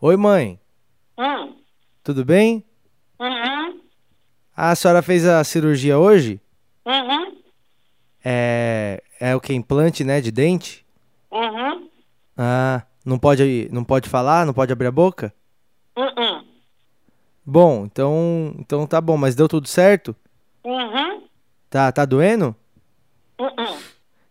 Oi, 0.00 0.16
mãe. 0.16 0.60
Hum. 1.18 1.56
Tudo 2.04 2.24
bem? 2.24 2.64
Uhum. 3.18 3.80
Ah, 4.56 4.70
a 4.70 4.76
senhora 4.76 5.02
fez 5.02 5.26
a 5.26 5.42
cirurgia 5.42 5.98
hoje? 5.98 6.40
Uhum. 6.86 7.36
É, 8.24 9.02
é 9.18 9.34
o 9.34 9.40
que? 9.40 9.52
Implante, 9.52 10.04
né? 10.04 10.20
De 10.20 10.30
dente? 10.30 10.86
Uhum. 11.32 11.88
Ah, 12.36 12.82
não 13.04 13.18
pode, 13.18 13.68
não 13.72 13.82
pode 13.82 14.08
falar? 14.08 14.46
Não 14.46 14.54
pode 14.54 14.72
abrir 14.72 14.86
a 14.86 14.92
boca? 14.92 15.34
Uhum. 15.96 16.44
Bom, 17.44 17.84
então, 17.84 18.54
então 18.56 18.86
tá 18.86 19.00
bom, 19.00 19.16
mas 19.16 19.34
deu 19.34 19.48
tudo 19.48 19.66
certo? 19.66 20.14
Uhum. 20.64 21.24
Tá, 21.68 21.90
tá 21.90 22.04
doendo? 22.04 22.54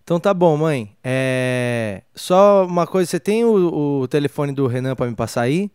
Então 0.08 0.21
tá 0.21 0.34
bom, 0.34 0.55
mãe. 0.55 0.96
É, 1.04 2.02
só 2.16 2.66
uma 2.66 2.88
coisa, 2.88 3.12
você 3.12 3.20
tem 3.20 3.44
o, 3.44 4.00
o 4.00 4.08
telefone 4.08 4.54
do 4.54 4.66
Renan 4.66 4.95
pra 4.95 5.05
me 5.05 5.14
passar 5.14 5.41
aí? 5.41 5.70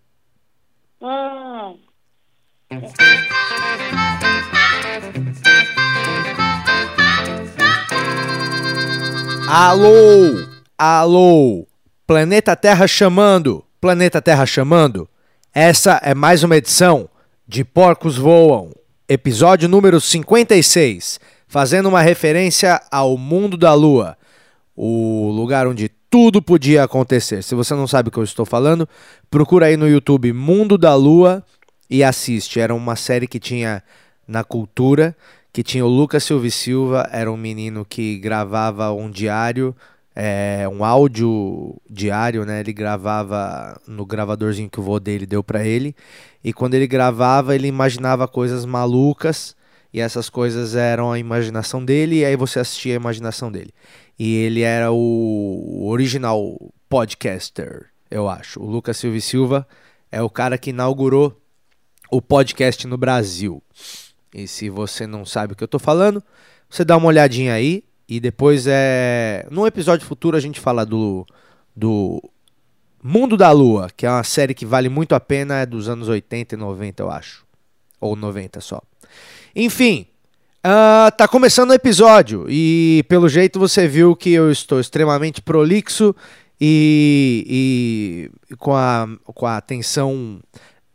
Hum. 1.03 1.77
Alô! 9.51 10.47
Alô! 10.79 11.67
Planeta 12.07 12.57
Terra 12.57 12.87
chamando! 12.87 13.63
Planeta 13.83 14.23
Terra 14.23 14.47
chamando! 14.47 15.07
Essa 15.53 16.01
é 16.03 16.15
mais 16.15 16.43
uma 16.43 16.57
edição 16.57 17.07
de 17.47 17.67
Porcos 17.67 18.17
Voam, 18.17 18.71
episódio 19.07 19.69
número 19.69 20.01
56, 20.01 21.21
fazendo 21.47 21.91
uma 21.91 22.01
referência 22.01 22.81
ao 22.91 23.19
mundo 23.19 23.59
da 23.59 23.75
lua, 23.75 24.17
o 24.77 25.31
lugar 25.31 25.67
onde 25.67 25.91
tudo 26.11 26.43
podia 26.43 26.85
acontecer. 26.85 27.43
Se 27.43 27.55
você 27.55 27.75
não 27.75 27.87
sabe 27.87 28.09
o 28.09 28.13
que 28.13 28.19
eu 28.19 28.25
estou 28.25 28.45
falando, 28.45 28.89
procura 29.31 29.67
aí 29.67 29.77
no 29.77 29.89
YouTube 29.89 30.33
Mundo 30.33 30.77
da 30.77 30.95
Lua 30.95 31.43
e 31.89 32.05
assiste. 32.05 32.61
Era 32.61 32.75
uma 32.75 32.97
série 32.97 33.27
que 33.27 33.39
tinha 33.39 33.83
na 34.27 34.45
cultura, 34.45 35.17
que 35.53 35.63
tinha 35.63 35.85
o 35.85 35.89
Lucas 35.89 36.25
Silva 36.25 36.49
Silva, 36.51 37.09
era 37.13 37.31
um 37.31 37.37
menino 37.37 37.85
que 37.85 38.19
gravava 38.19 38.93
um 38.93 39.11
diário, 39.11 39.75
é, 40.15 40.69
um 40.71 40.85
áudio 40.85 41.77
diário, 41.89 42.45
né? 42.45 42.61
Ele 42.61 42.73
gravava 42.73 43.81
no 43.87 44.05
gravadorzinho 44.05 44.71
que 44.71 44.81
o 44.81 44.83
vô 44.83 44.99
dele 44.99 45.27
deu 45.27 45.43
para 45.43 45.65
ele. 45.65 45.95
E 46.43 46.53
quando 46.53 46.75
ele 46.75 46.87
gravava, 46.87 47.55
ele 47.55 47.69
imaginava 47.69 48.29
coisas 48.29 48.65
malucas. 48.65 49.55
E 49.93 50.01
essas 50.01 50.31
coisas 50.31 50.75
eram 50.75 51.13
a 51.13 51.19
imaginação 51.19 51.85
dele, 51.85 52.21
e 52.21 52.25
aí 52.25 52.37
você 52.37 52.59
assistia 52.59 52.95
a 52.95 52.97
imaginação 52.97 53.53
dele. 53.53 53.73
E 54.19 54.37
ele 54.37 54.63
era 54.63 54.91
o 54.91 55.87
original 55.87 56.57
podcaster, 56.89 57.91
eu 58.11 58.29
acho. 58.29 58.61
O 58.61 58.67
Lucas 58.67 58.97
Silva 58.97 59.21
Silva 59.21 59.69
é 60.11 60.23
o 60.23 60.31
cara 60.31 60.57
que 60.57 60.71
inaugurou 60.71 61.41
o 62.11 62.21
podcast 62.21 62.87
no 62.87 62.97
Brasil. 62.97 63.63
E 64.35 64.47
se 64.47 64.69
você 64.71 65.07
não 65.07 65.25
sabe 65.25 65.53
o 65.53 65.57
que 65.57 65.65
eu 65.65 65.69
tô 65.69 65.79
falando, 65.79 66.23
você 66.69 66.85
dá 66.85 66.97
uma 66.97 67.09
olhadinha 67.09 67.55
aí 67.55 67.85
e 68.09 68.21
depois 68.21 68.67
é. 68.67 69.47
Num 69.51 69.67
episódio 69.67 70.07
futuro 70.07 70.37
a 70.37 70.41
gente 70.41 70.61
fala 70.61 70.85
do. 70.85 71.27
do 71.75 72.23
Mundo 73.03 73.37
da 73.37 73.51
Lua, 73.51 73.91
que 73.97 74.07
é 74.07 74.11
uma 74.11 74.23
série 74.23 74.55
que 74.55 74.65
vale 74.65 74.89
muito 74.89 75.15
a 75.15 75.21
pena, 75.21 75.61
é 75.61 75.67
dos 75.67 75.89
anos 75.89 76.09
80 76.09 76.55
e 76.55 76.59
90, 76.59 77.03
eu 77.03 77.11
acho. 77.11 77.45
Ou 78.01 78.15
90 78.15 78.61
só. 78.61 78.81
Enfim, 79.55 80.07
uh, 80.65 81.11
tá 81.17 81.29
começando 81.29 81.71
o 81.71 81.75
episódio 81.75 82.47
e 82.49 83.05
pelo 83.09 83.29
jeito 83.29 83.59
você 83.59 83.87
viu 83.87 84.17
que 84.17 84.31
eu 84.31 84.51
estou 84.51 84.81
extremamente 84.81 85.43
prolixo 85.43 86.15
e, 86.59 88.31
e 88.51 88.57
com, 88.57 88.75
a, 88.75 89.07
com 89.25 89.47
a 89.47 89.59
atenção 89.59 90.41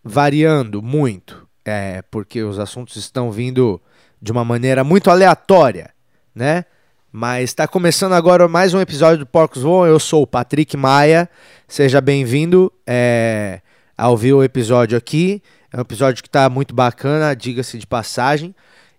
variando 0.03 0.81
muito, 0.81 1.47
é, 1.63 2.01
porque 2.09 2.41
os 2.41 2.57
assuntos 2.57 2.95
estão 2.95 3.31
vindo 3.31 3.79
de 4.19 4.31
uma 4.31 4.43
maneira 4.43 4.83
muito 4.83 5.11
aleatória, 5.11 5.91
né? 6.33 6.65
Mas 7.11 7.51
está 7.51 7.67
começando 7.67 8.13
agora 8.13 8.47
mais 8.47 8.73
um 8.73 8.81
episódio 8.81 9.19
do 9.19 9.25
Porcos 9.25 9.61
Voam. 9.61 9.87
Eu 9.87 9.99
sou 9.99 10.23
o 10.23 10.27
Patrick 10.27 10.75
Maia. 10.75 11.29
Seja 11.67 12.01
bem-vindo 12.01 12.71
é, 12.85 13.61
a 13.97 14.09
ouvir 14.09 14.33
o 14.33 14.43
episódio 14.43 14.97
aqui. 14.97 15.41
É 15.71 15.77
um 15.77 15.81
episódio 15.81 16.23
que 16.23 16.29
está 16.29 16.49
muito 16.49 16.73
bacana, 16.73 17.35
diga-se 17.35 17.77
de 17.77 17.85
passagem. 17.85 18.55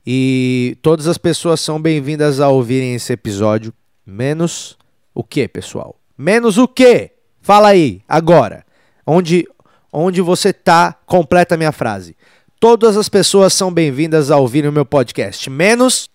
E 0.07 0.77
todas 0.83 1.07
as 1.07 1.17
pessoas 1.17 1.61
são 1.61 1.81
bem-vindas 1.81 2.41
a 2.41 2.49
ouvirem 2.49 2.95
esse 2.95 3.13
episódio. 3.13 3.73
Menos 4.05 4.77
o 5.15 5.25
que, 5.25 5.49
pessoal? 5.49 5.97
Menos 6.17 6.59
o 6.59 6.69
que? 6.69 7.11
Fala 7.41 7.69
aí, 7.69 8.03
agora. 8.09 8.65
Onde, 9.07 9.47
onde 9.93 10.21
você 10.21 10.53
tá? 10.53 10.95
Completa 11.07 11.55
a 11.55 11.59
minha 11.59 11.73
frase. 11.73 12.17
Todas 12.61 12.97
as 12.97 13.09
pessoas 13.09 13.53
são 13.55 13.73
bem-vindas 13.73 14.31
a 14.31 14.37
ouvirem 14.37 14.69
o 14.69 14.73
meu 14.73 14.85
podcast. 14.85 15.49
Menos 15.49 16.11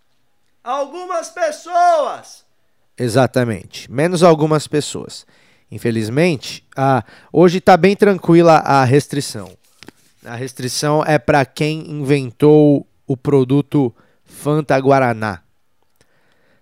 algumas 0.63 1.29
pessoas. 1.29 2.43
Exatamente. 2.97 3.91
Menos 3.91 4.21
algumas 4.21 4.67
pessoas. 4.67 5.25
Infelizmente, 5.71 6.63
hoje 7.31 7.57
está 7.57 7.75
bem 7.75 7.95
tranquila 7.95 8.57
a 8.57 8.83
restrição. 8.83 9.49
A 10.25 10.35
restrição 10.35 11.03
é 11.05 11.19
para 11.19 11.45
quem 11.45 11.89
inventou 11.91 12.87
o 13.05 13.17
produto 13.17 13.93
Fanta 14.23 14.79
Guaraná. 14.79 15.41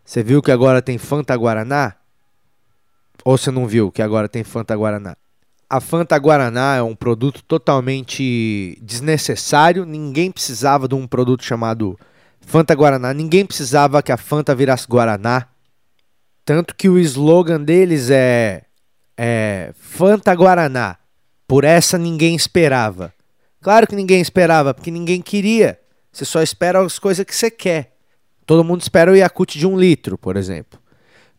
Você 0.03 0.23
viu 0.23 0.41
que 0.41 0.51
agora 0.51 0.81
tem 0.81 0.97
Fanta 0.97 1.35
Guaraná? 1.35 1.95
Ou 3.23 3.37
você 3.37 3.51
não 3.51 3.67
viu 3.67 3.91
que 3.91 4.01
agora 4.01 4.27
tem 4.27 4.43
Fanta 4.43 4.75
Guaraná? 4.75 5.15
A 5.69 5.79
Fanta 5.79 6.17
Guaraná 6.17 6.75
é 6.75 6.81
um 6.81 6.95
produto 6.95 7.43
totalmente 7.43 8.77
desnecessário. 8.81 9.85
Ninguém 9.85 10.31
precisava 10.31 10.87
de 10.87 10.95
um 10.95 11.07
produto 11.07 11.43
chamado 11.43 11.97
Fanta 12.41 12.73
Guaraná. 12.73 13.13
Ninguém 13.13 13.45
precisava 13.45 14.01
que 14.01 14.11
a 14.11 14.17
Fanta 14.17 14.55
virasse 14.55 14.87
Guaraná. 14.87 15.47
Tanto 16.43 16.75
que 16.75 16.89
o 16.89 16.97
slogan 16.97 17.61
deles 17.61 18.09
é, 18.09 18.63
é 19.15 19.71
Fanta 19.75 20.33
Guaraná. 20.33 20.97
Por 21.47 21.63
essa 21.63 21.97
ninguém 21.97 22.35
esperava. 22.35 23.13
Claro 23.61 23.85
que 23.85 23.95
ninguém 23.95 24.21
esperava, 24.21 24.73
porque 24.73 24.89
ninguém 24.89 25.21
queria. 25.21 25.79
Você 26.11 26.25
só 26.25 26.41
espera 26.41 26.83
as 26.83 26.97
coisas 26.97 27.23
que 27.23 27.35
você 27.35 27.49
quer. 27.49 27.95
Todo 28.45 28.63
mundo 28.63 28.81
espera 28.81 29.11
o 29.11 29.15
Yakut 29.15 29.57
de 29.57 29.67
um 29.67 29.79
litro, 29.79 30.17
por 30.17 30.35
exemplo. 30.35 30.79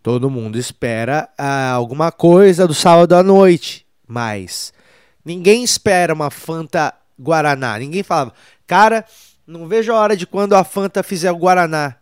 Todo 0.02 0.30
mundo 0.30 0.58
espera 0.58 1.28
ah, 1.36 1.72
alguma 1.72 2.10
coisa 2.10 2.66
do 2.66 2.74
sábado 2.74 3.14
à 3.14 3.22
noite. 3.22 3.86
Mas 4.06 4.72
ninguém 5.24 5.62
espera 5.62 6.14
uma 6.14 6.30
Fanta 6.30 6.94
Guaraná. 7.20 7.78
Ninguém 7.78 8.02
falava, 8.02 8.32
cara, 8.66 9.04
não 9.46 9.66
vejo 9.68 9.92
a 9.92 9.96
hora 9.96 10.16
de 10.16 10.26
quando 10.26 10.54
a 10.54 10.64
Fanta 10.64 11.02
fizer 11.02 11.30
o 11.32 11.36
Guaraná. 11.36 11.96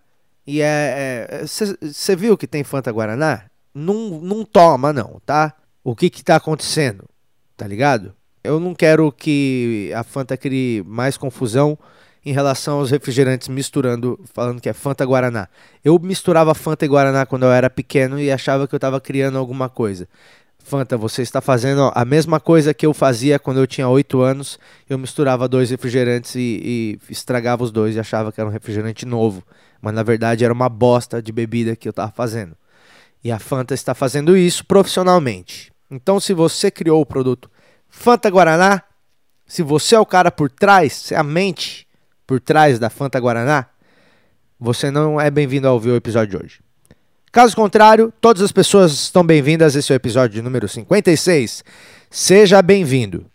E 0.47 0.61
é. 0.61 1.43
Você 1.47 2.13
é, 2.13 2.17
viu 2.17 2.37
que 2.37 2.47
tem 2.47 2.65
Fanta 2.65 2.93
Guaraná? 2.93 3.45
Não, 3.75 4.21
não 4.21 4.45
toma, 4.45 4.93
não, 4.93 5.21
tá? 5.25 5.55
O 5.83 5.95
que 5.95 6.11
que 6.11 6.25
tá 6.25 6.37
acontecendo? 6.37 7.05
Tá 7.57 7.67
ligado? 7.67 8.15
Eu 8.43 8.59
não 8.59 8.75
quero 8.75 9.13
que 9.13 9.93
a 9.95 10.03
Fanta 10.03 10.37
crie 10.37 10.83
mais 10.87 11.17
confusão 11.17 11.79
em 12.25 12.33
relação 12.33 12.79
aos 12.79 12.91
refrigerantes 12.91 13.49
misturando, 13.49 14.19
falando 14.33 14.61
que 14.61 14.69
é 14.69 14.73
Fanta 14.73 15.05
Guaraná. 15.05 15.49
Eu 15.85 15.99
misturava 15.99 16.55
Fanta 16.55 16.85
e 16.85 16.89
Guaraná 16.89 17.27
quando 17.27 17.45
eu 17.45 17.53
era 17.53 17.69
pequeno 17.69 18.19
e 18.19 18.31
achava 18.31 18.67
que 18.67 18.75
eu 18.75 18.79
estava 18.79 19.01
criando 19.01 19.39
alguma 19.39 19.69
coisa. 19.69 20.09
Fanta, 20.59 20.97
você 20.97 21.23
está 21.23 21.41
fazendo 21.41 21.91
a 21.95 22.05
mesma 22.05 22.39
coisa 22.39 22.73
que 22.73 22.85
eu 22.87 22.93
fazia 22.95 23.39
quando 23.39 23.59
eu 23.59 23.67
tinha 23.67 23.89
8 23.89 24.21
anos. 24.21 24.59
Eu 24.89 24.99
misturava 24.99 25.49
dois 25.49 25.71
refrigerantes 25.71 26.35
e, 26.35 26.99
e 27.09 27.13
estragava 27.13 27.65
os 27.65 27.71
dois 27.71 27.97
e 27.97 28.01
achava 28.01 28.31
que 28.31 28.41
era 28.41 28.49
um 28.49 28.53
refrigerante 28.53 29.05
novo. 29.07 29.43
Mas 29.81 29.95
na 29.95 30.03
verdade 30.03 30.45
era 30.45 30.53
uma 30.53 30.69
bosta 30.69 31.23
de 31.23 31.33
bebida 31.33 31.75
que 31.75 31.89
eu 31.89 31.91
estava 31.91 32.13
fazendo. 32.13 32.55
E 33.25 33.33
a 33.33 33.39
Fanta 33.39 33.75
está 33.75 33.95
fazendo 33.95 34.37
isso 34.37 34.65
profissionalmente. 34.65 35.73
Então, 35.91 36.21
se 36.21 36.33
você 36.33 36.71
criou 36.71 37.01
o 37.01 37.07
produto 37.07 37.51
Fanta 37.91 38.31
Guaraná, 38.31 38.83
se 39.47 39.63
você 39.63 39.97
é 39.97 40.01
o 40.01 40.07
cara 40.07 40.31
por 40.31 40.49
trás, 40.49 40.93
se 40.93 41.15
é 41.15 41.19
a 41.19 41.25
mente 41.25 41.87
por 42.27 42.41
trás 42.41 42.79
da 42.79 42.89
Fanta 42.89 43.19
Guaraná, 43.19 43.67
você 44.59 44.91
não 44.91 45.21
é 45.21 45.31
bem-vindo 45.31 45.67
a 45.67 45.73
ouvir 45.73 45.91
o 45.91 45.97
episódio 45.97 46.39
de 46.39 46.45
hoje. 46.45 46.61
Caso 47.33 47.55
contrário, 47.55 48.13
todas 48.21 48.43
as 48.43 48.53
pessoas 48.53 48.93
estão 48.93 49.25
bem-vindas. 49.25 49.75
Esse 49.75 49.93
é 49.93 49.95
o 49.95 49.97
episódio 49.97 50.43
número 50.43 50.69
56. 50.69 51.65
Seja 52.09 52.63
bem-vindo. 52.63 53.27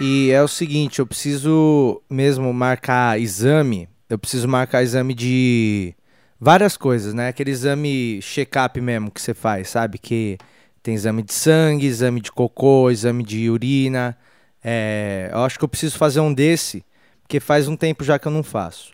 E 0.00 0.30
é 0.30 0.42
o 0.42 0.48
seguinte, 0.48 1.00
eu 1.00 1.06
preciso 1.06 2.02
mesmo 2.08 2.52
marcar 2.52 3.20
exame. 3.20 3.88
Eu 4.08 4.18
preciso 4.18 4.48
marcar 4.48 4.82
exame 4.82 5.14
de 5.14 5.94
várias 6.40 6.76
coisas, 6.76 7.14
né? 7.14 7.28
Aquele 7.28 7.50
exame 7.50 8.20
check-up 8.22 8.80
mesmo 8.80 9.10
que 9.10 9.20
você 9.20 9.34
faz, 9.34 9.68
sabe? 9.68 9.98
Que 9.98 10.36
tem 10.84 10.94
exame 10.94 11.22
de 11.22 11.32
sangue, 11.32 11.86
exame 11.86 12.20
de 12.20 12.30
cocô, 12.30 12.90
exame 12.90 13.24
de 13.24 13.48
urina. 13.48 14.14
É, 14.62 15.30
eu 15.32 15.38
acho 15.38 15.58
que 15.58 15.64
eu 15.64 15.68
preciso 15.68 15.96
fazer 15.96 16.20
um 16.20 16.32
desse, 16.32 16.84
porque 17.22 17.40
faz 17.40 17.66
um 17.66 17.74
tempo 17.74 18.04
já 18.04 18.18
que 18.18 18.28
eu 18.28 18.32
não 18.32 18.42
faço. 18.42 18.92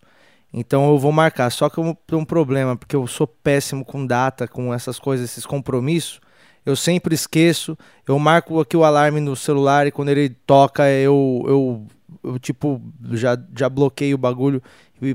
Então 0.55 0.89
eu 0.89 0.97
vou 0.97 1.11
marcar. 1.11 1.51
Só 1.51 1.69
que 1.69 1.79
eu 1.79 1.99
tenho 2.07 2.23
um 2.23 2.25
problema, 2.25 2.77
porque 2.77 2.95
eu 2.95 3.05
sou 3.09 3.27
péssimo 3.27 3.85
com 3.85 4.07
data, 4.07 4.47
com 4.47 4.73
essas 4.73 5.01
coisas, 5.01 5.29
esses 5.29 5.45
compromissos. 5.45 6.21
Eu 6.65 6.77
sempre 6.77 7.13
esqueço. 7.13 7.77
Eu 8.07 8.17
marco 8.21 8.61
aqui 8.61 8.77
o 8.77 8.85
alarme 8.85 9.19
no 9.19 9.35
celular 9.35 9.89
e 9.89 9.91
quando 9.91 10.11
ele 10.11 10.29
toca, 10.29 10.89
eu, 10.89 11.45
eu, 11.49 11.87
eu 12.23 12.39
tipo, 12.39 12.81
já, 13.12 13.39
já 13.57 13.69
bloqueio 13.69 14.15
o 14.15 14.19
bagulho 14.19 14.62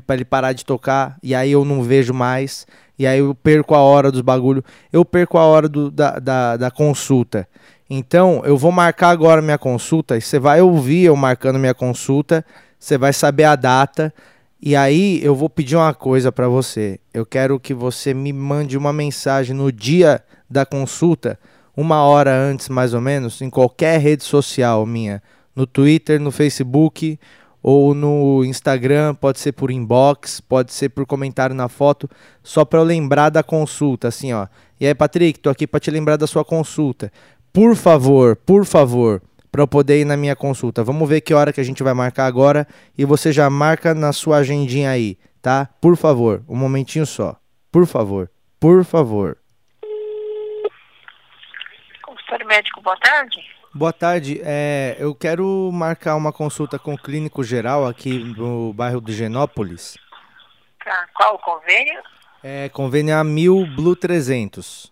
para 0.06 0.16
ele 0.16 0.26
parar 0.26 0.54
de 0.54 0.66
tocar. 0.66 1.18
E 1.22 1.34
aí 1.36 1.52
eu 1.52 1.64
não 1.66 1.84
vejo 1.84 2.14
mais. 2.14 2.66
E 2.98 3.06
aí 3.06 3.20
eu 3.20 3.36
perco 3.36 3.76
a 3.76 3.80
hora 3.80 4.12
dos 4.12 4.22
bagulho. 4.22 4.64
Eu 4.92 5.04
perco 5.04 5.38
a 5.38 5.46
hora 5.46 5.68
do, 5.68 5.92
da, 5.92 6.20
da, 6.20 6.58
da 6.58 6.72
consulta. 6.72 7.48
Então, 7.90 8.42
eu 8.46 8.58
vou 8.58 8.72
marcar 8.72 9.10
agora 9.10 9.42
minha 9.42 9.58
consulta. 9.58 10.18
E 10.18 10.22
você 10.22 10.40
vai 10.40 10.62
ouvir 10.62 11.04
eu 11.06 11.16
marcando 11.16 11.60
minha 11.60 11.74
consulta. 11.74 12.44
Você 12.80 12.98
vai 12.98 13.14
saber 13.14 13.44
a 13.44 13.56
data. 13.56 14.14
E 14.62 14.76
aí 14.76 15.24
eu 15.24 15.36
vou 15.36 15.50
pedir 15.50 15.76
uma 15.76 15.94
coisa 15.94 16.32
para 16.32 16.48
você. 16.48 17.00
Eu 17.14 17.26
quero 17.26 17.60
que 17.60 17.74
você 17.74 18.14
me 18.14 18.34
mande 18.34 18.78
uma 18.78 18.92
mensagem 18.92 19.56
no 19.56 19.72
dia 19.72 20.24
da 20.50 20.66
consulta, 20.66 21.40
uma 21.76 22.04
hora 22.04 22.34
antes 22.36 22.70
mais 22.70 22.94
ou 22.94 23.02
menos, 23.02 23.42
em 23.42 23.50
qualquer 23.50 24.00
rede 24.00 24.24
social 24.24 24.86
minha, 24.86 25.22
no 25.56 25.66
Twitter, 25.66 26.20
no 26.20 26.32
Facebook 26.32 27.20
ou 27.68 27.96
no 27.96 28.44
Instagram, 28.46 29.16
pode 29.16 29.40
ser 29.40 29.52
por 29.54 29.72
inbox, 29.72 30.40
pode 30.40 30.72
ser 30.72 30.90
por 30.90 31.04
comentário 31.06 31.56
na 31.56 31.68
foto, 31.68 32.08
só 32.44 32.64
para 32.64 32.80
eu 32.80 32.84
lembrar 32.84 33.30
da 33.30 33.42
consulta, 33.42 34.08
assim, 34.08 34.34
ó. 34.34 34.48
E 34.80 34.86
aí, 34.86 34.94
Patrick, 34.94 35.40
tô 35.40 35.50
aqui 35.50 35.66
para 35.66 35.80
te 35.80 35.90
lembrar 35.90 36.16
da 36.16 36.28
sua 36.28 36.46
consulta. 36.46 37.12
Por 37.52 37.76
favor, 37.76 38.36
por 38.36 38.66
favor, 38.66 39.20
para 39.52 39.64
eu 39.64 39.68
poder 39.68 40.02
ir 40.02 40.06
na 40.06 40.16
minha 40.16 40.36
consulta. 40.36 40.84
Vamos 40.84 41.10
ver 41.10 41.22
que 41.22 41.34
hora 41.34 41.52
que 41.52 41.62
a 41.62 41.64
gente 41.64 41.82
vai 41.82 41.94
marcar 41.94 42.28
agora 42.28 42.68
e 42.96 43.04
você 43.04 43.32
já 43.32 43.50
marca 43.50 43.96
na 43.96 44.14
sua 44.14 44.38
agendinha 44.38 44.92
aí, 44.92 45.18
tá? 45.42 45.68
Por 45.82 45.96
favor, 45.96 46.44
um 46.48 46.56
momentinho 46.56 47.06
só. 47.06 47.36
Por 47.72 47.88
favor, 47.88 48.30
por 48.60 48.84
favor. 48.84 49.38
Consultório 52.04 52.46
médico, 52.46 52.82
boa 52.82 52.98
tarde. 52.98 53.55
Boa 53.78 53.92
tarde. 53.92 54.40
É, 54.42 54.96
eu 55.00 55.14
quero 55.14 55.70
marcar 55.70 56.16
uma 56.16 56.32
consulta 56.32 56.80
com 56.80 56.94
o 56.94 56.98
clínico 56.98 57.44
geral 57.44 57.86
aqui 57.86 58.20
no 58.20 58.72
bairro 58.72 59.02
de 59.02 59.12
Genópolis. 59.12 59.98
Tá, 60.82 61.10
qual 61.14 61.36
o 61.36 61.40
convênio? 61.40 62.02
É 62.42 62.70
convênio 62.70 63.14
a 63.18 63.22
1000 63.22 63.76
Blue 63.76 63.94
300. 63.94 64.90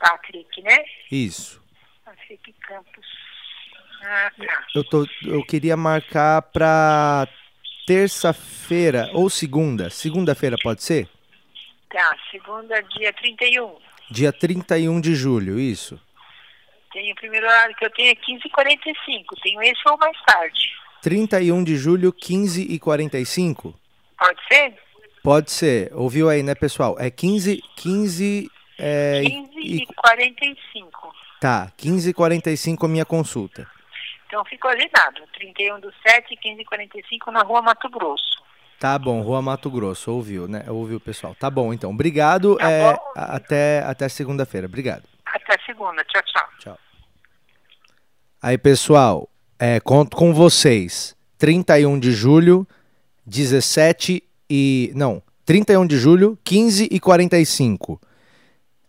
Patrick, 0.00 0.60
né? 0.60 0.78
Isso. 1.08 1.62
Patrick 2.04 2.52
Campos. 2.54 3.06
Ah, 4.02 4.32
tá. 4.36 4.64
Eu, 4.74 4.82
tô, 4.82 5.06
eu 5.24 5.44
queria 5.44 5.76
marcar 5.76 6.42
para 6.42 7.28
terça-feira 7.86 9.08
ou 9.12 9.30
segunda. 9.30 9.88
Segunda-feira 9.88 10.56
pode 10.60 10.82
ser? 10.82 11.08
Tá, 11.88 12.16
segunda, 12.32 12.82
dia 12.82 13.12
31. 13.12 13.76
Dia 14.10 14.32
31 14.32 15.00
de 15.00 15.14
julho, 15.14 15.60
isso. 15.60 15.96
Tem 16.92 17.12
o 17.12 17.14
primeiro 17.14 17.46
horário 17.46 17.74
que 17.76 17.84
eu 17.84 17.90
tenho 17.90 18.10
é 18.10 18.14
15h45. 18.14 19.24
Tenho 19.42 19.62
esse 19.62 19.80
ou 19.86 19.96
mais 19.98 20.16
tarde. 20.22 20.72
31 21.02 21.64
de 21.64 21.76
julho, 21.76 22.12
15 22.12 22.62
e 22.62 22.78
45? 22.78 23.74
Pode 24.18 24.40
ser? 24.50 24.74
Pode 25.22 25.50
ser. 25.50 25.90
Ouviu 25.94 26.28
aí, 26.28 26.42
né, 26.42 26.54
pessoal? 26.54 26.96
É 26.98 27.10
15, 27.10 27.62
15 27.76 28.50
é, 28.78 29.22
15 29.22 29.60
e 29.60 29.86
45. 29.86 31.14
Tá, 31.38 31.70
15 31.76 32.10
e 32.10 32.14
45 32.14 32.86
a 32.86 32.88
minha 32.88 33.04
consulta. 33.04 33.66
Então 34.26 34.44
ficou 34.44 34.70
agendado. 34.70 35.22
31 35.34 35.80
do 35.80 35.92
7, 36.06 36.34
15 36.36 36.62
e 36.62 36.64
45 36.64 37.30
na 37.30 37.42
rua 37.42 37.60
Mato 37.60 37.88
Grosso. 37.90 38.40
Tá 38.78 38.98
bom, 38.98 39.20
Rua 39.20 39.42
Mato 39.42 39.70
Grosso, 39.70 40.10
ouviu, 40.10 40.48
né? 40.48 40.64
Ouviu, 40.66 40.98
pessoal. 40.98 41.34
Tá 41.34 41.50
bom, 41.50 41.74
então. 41.74 41.90
Obrigado. 41.90 42.56
Tá 42.56 42.70
é, 42.70 42.92
bom. 42.94 42.98
até 43.14 43.82
até 43.84 44.08
segunda-feira. 44.08 44.66
Obrigado. 44.66 45.09
Até 45.50 45.60
segunda. 45.66 46.04
Tchau, 46.04 46.22
tchau. 46.22 46.48
Tchau. 46.60 46.78
Aí, 48.40 48.56
pessoal, 48.56 49.28
é, 49.58 49.80
conto 49.80 50.16
com 50.16 50.32
vocês. 50.32 51.16
31 51.38 51.98
de 51.98 52.12
julho, 52.12 52.66
17 53.26 54.22
e. 54.48 54.92
Não, 54.94 55.20
31 55.44 55.86
de 55.86 55.98
julho, 55.98 56.38
15 56.44 56.88
e 56.88 57.00
45. 57.00 58.00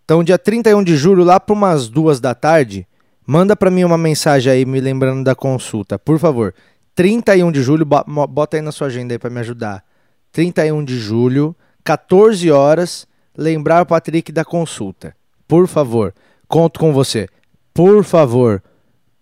Então, 0.06 0.24
dia 0.24 0.38
31 0.38 0.84
de 0.84 0.96
julho, 0.96 1.24
lá 1.24 1.40
para 1.40 1.54
umas 1.54 1.90
duas 1.90 2.19
da 2.19 2.36
tarde, 2.36 2.88
manda 3.25 3.56
para 3.56 3.72
mim 3.72 3.84
uma 3.84 3.98
mensagem 3.98 4.54
aí 4.54 4.63
me 4.63 4.80
lembrando 4.80 5.24
da 5.24 5.34
consulta, 5.34 5.98
por 5.98 6.19
favor. 6.19 6.54
31 6.94 7.52
de 7.52 7.63
julho, 7.63 7.86
bota 7.86 8.58
aí 8.58 8.62
na 8.62 8.72
sua 8.72 8.86
agenda 8.86 9.16
aí 9.16 9.18
para 9.18 9.31
me 9.31 9.40
ajudar. 9.40 9.84
31 10.31 10.84
de 10.84 11.00
julho, 11.00 11.56
14 11.84 12.52
horas, 12.52 13.08
lembrar 13.36 13.81
o 13.81 13.86
Patrick 13.88 14.31
da 14.31 14.46
consulta. 14.46 15.16
Por 15.48 15.68
favor, 15.68 16.13
conto 16.51 16.81
com 16.81 16.92
você. 16.92 17.30
Por 17.74 18.03
favor, 18.03 18.62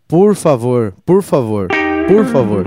por 0.07 0.35
favor, 0.35 0.95
por 1.05 1.21
favor, 1.21 1.67
por 2.07 2.25
favor. 2.25 2.65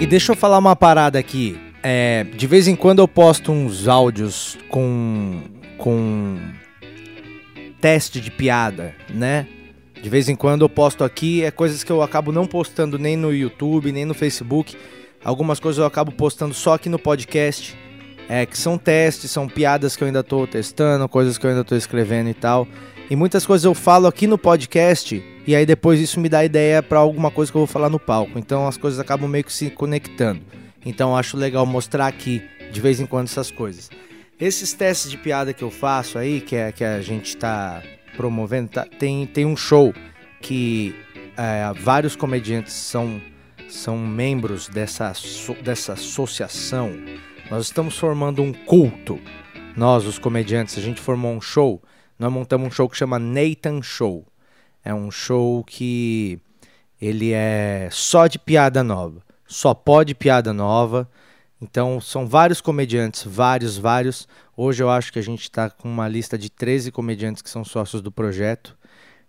E 0.00 0.06
deixa 0.06 0.32
eu 0.32 0.36
falar 0.36 0.58
uma 0.58 0.74
parada 0.74 1.18
aqui. 1.18 1.60
É, 1.82 2.24
de 2.24 2.46
vez 2.46 2.66
em 2.66 2.74
quando 2.74 3.00
eu 3.00 3.08
posto 3.08 3.52
uns 3.52 3.86
áudios 3.86 4.56
com, 4.70 5.42
com 5.76 6.38
teste 7.78 8.20
de 8.20 8.30
piada, 8.30 8.94
né? 9.10 9.46
De 10.02 10.08
vez 10.08 10.30
em 10.30 10.34
quando 10.34 10.62
eu 10.62 10.68
posto 10.68 11.04
aqui, 11.04 11.44
é 11.44 11.50
coisas 11.50 11.84
que 11.84 11.92
eu 11.92 12.02
acabo 12.02 12.32
não 12.32 12.46
postando 12.46 12.98
nem 12.98 13.16
no 13.16 13.34
YouTube, 13.34 13.92
nem 13.92 14.06
no 14.06 14.14
Facebook. 14.14 14.74
Algumas 15.24 15.60
coisas 15.60 15.78
eu 15.78 15.86
acabo 15.86 16.12
postando 16.12 16.54
só 16.54 16.74
aqui 16.74 16.88
no 16.88 16.98
podcast. 16.98 17.76
É, 18.28 18.46
que 18.46 18.56
são 18.56 18.78
testes, 18.78 19.30
são 19.30 19.46
piadas 19.48 19.94
que 19.94 20.02
eu 20.02 20.06
ainda 20.06 20.22
tô 20.22 20.46
testando, 20.46 21.06
coisas 21.08 21.36
que 21.36 21.44
eu 21.44 21.50
ainda 21.50 21.64
tô 21.64 21.74
escrevendo 21.76 22.30
e 22.30 22.34
tal. 22.34 22.66
E 23.10 23.16
muitas 23.16 23.44
coisas 23.44 23.64
eu 23.64 23.74
falo 23.74 24.06
aqui 24.06 24.26
no 24.26 24.38
podcast 24.38 25.22
e 25.46 25.54
aí 25.54 25.66
depois 25.66 26.00
isso 26.00 26.18
me 26.18 26.28
dá 26.30 26.42
ideia 26.44 26.82
pra 26.82 27.00
alguma 27.00 27.30
coisa 27.30 27.50
que 27.52 27.56
eu 27.58 27.60
vou 27.60 27.66
falar 27.66 27.90
no 27.90 27.98
palco. 27.98 28.38
Então 28.38 28.66
as 28.66 28.78
coisas 28.78 28.98
acabam 28.98 29.28
meio 29.28 29.44
que 29.44 29.52
se 29.52 29.68
conectando. 29.70 30.40
Então 30.86 31.10
eu 31.10 31.16
acho 31.16 31.36
legal 31.36 31.66
mostrar 31.66 32.06
aqui 32.06 32.42
de 32.70 32.80
vez 32.80 33.00
em 33.00 33.06
quando 33.06 33.26
essas 33.26 33.50
coisas. 33.50 33.90
Esses 34.40 34.72
testes 34.72 35.10
de 35.10 35.18
piada 35.18 35.52
que 35.52 35.62
eu 35.62 35.70
faço 35.70 36.16
aí, 36.16 36.40
que, 36.40 36.56
é, 36.56 36.72
que 36.72 36.84
a 36.84 37.02
gente 37.02 37.36
tá 37.36 37.82
promovendo, 38.16 38.68
tá- 38.70 38.86
tem, 38.98 39.26
tem 39.26 39.44
um 39.44 39.56
show 39.56 39.92
que 40.40 40.94
é, 41.36 41.70
vários 41.80 42.16
comediantes 42.16 42.72
são, 42.72 43.20
são 43.72 43.98
membros 43.98 44.68
dessa, 44.68 45.12
dessa 45.62 45.94
associação. 45.94 46.92
Nós 47.50 47.66
estamos 47.66 47.98
formando 47.98 48.42
um 48.42 48.52
culto. 48.52 49.18
Nós, 49.76 50.04
os 50.04 50.18
comediantes, 50.18 50.76
a 50.78 50.80
gente 50.80 51.00
formou 51.00 51.32
um 51.32 51.40
show. 51.40 51.82
Nós 52.18 52.32
montamos 52.32 52.68
um 52.68 52.70
show 52.70 52.88
que 52.88 52.96
chama 52.96 53.18
Nathan 53.18 53.82
Show. 53.82 54.26
É 54.84 54.94
um 54.94 55.10
show 55.10 55.64
que 55.64 56.38
ele 57.00 57.32
é 57.32 57.88
só 57.90 58.26
de 58.26 58.38
piada 58.38 58.84
nova. 58.84 59.22
Só 59.46 59.74
pode 59.74 60.14
piada 60.14 60.52
nova. 60.52 61.08
Então 61.60 62.00
são 62.00 62.26
vários 62.26 62.60
comediantes, 62.60 63.24
vários, 63.24 63.78
vários. 63.78 64.28
Hoje 64.56 64.82
eu 64.82 64.90
acho 64.90 65.12
que 65.12 65.18
a 65.18 65.22
gente 65.22 65.42
está 65.42 65.70
com 65.70 65.88
uma 65.88 66.08
lista 66.08 66.36
de 66.36 66.50
13 66.50 66.90
comediantes 66.92 67.42
que 67.42 67.50
são 67.50 67.64
sócios 67.64 68.02
do 68.02 68.12
projeto. 68.12 68.76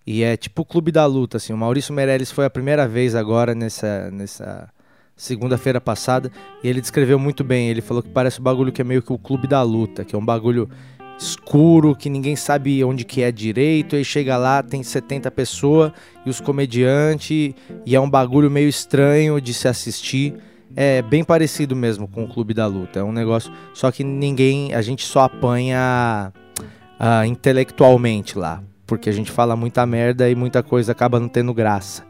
E 0.05 0.23
é 0.23 0.35
tipo 0.35 0.63
o 0.63 0.65
Clube 0.65 0.91
da 0.91 1.05
Luta, 1.05 1.37
assim. 1.37 1.53
O 1.53 1.57
Maurício 1.57 1.93
Meirelles 1.93 2.31
foi 2.31 2.45
a 2.45 2.49
primeira 2.49 2.87
vez 2.87 3.15
agora 3.15 3.55
nessa, 3.55 4.11
nessa 4.11 4.69
segunda-feira 5.15 5.79
passada 5.79 6.31
e 6.63 6.67
ele 6.67 6.81
descreveu 6.81 7.17
muito 7.17 7.43
bem. 7.43 7.69
Ele 7.69 7.81
falou 7.81 8.03
que 8.03 8.09
parece 8.09 8.39
um 8.39 8.43
bagulho 8.43 8.71
que 8.71 8.81
é 8.81 8.83
meio 8.83 9.01
que 9.01 9.13
o 9.13 9.17
Clube 9.17 9.47
da 9.47 9.61
Luta, 9.61 10.03
que 10.03 10.15
é 10.15 10.17
um 10.17 10.25
bagulho 10.25 10.69
escuro, 11.17 11.95
que 11.95 12.09
ninguém 12.09 12.35
sabe 12.35 12.83
onde 12.83 13.05
que 13.05 13.21
é 13.21 13.31
direito, 13.31 13.95
aí 13.95 14.03
chega 14.03 14.35
lá, 14.35 14.61
tem 14.61 14.83
70 14.83 15.31
pessoas 15.31 15.91
e 16.25 16.29
os 16.29 16.41
comediantes, 16.41 17.53
e 17.85 17.95
é 17.95 17.99
um 17.99 18.09
bagulho 18.09 18.49
meio 18.49 18.67
estranho 18.67 19.39
de 19.39 19.53
se 19.53 19.67
assistir. 19.67 20.35
É 20.75 21.01
bem 21.03 21.23
parecido 21.23 21.75
mesmo 21.75 22.07
com 22.07 22.23
o 22.23 22.27
Clube 22.27 22.53
da 22.53 22.65
Luta. 22.65 22.99
É 22.99 23.03
um 23.03 23.11
negócio. 23.11 23.53
Só 23.75 23.91
que 23.91 24.03
ninguém. 24.03 24.73
A 24.73 24.81
gente 24.81 25.05
só 25.05 25.21
apanha 25.21 26.33
ah, 26.99 27.27
intelectualmente 27.27 28.39
lá. 28.39 28.63
Porque 28.85 29.09
a 29.09 29.13
gente 29.13 29.31
fala 29.31 29.55
muita 29.55 29.85
merda 29.85 30.29
e 30.29 30.35
muita 30.35 30.61
coisa 30.61 30.91
acaba 30.91 31.19
não 31.19 31.27
tendo 31.27 31.53
graça. 31.53 32.03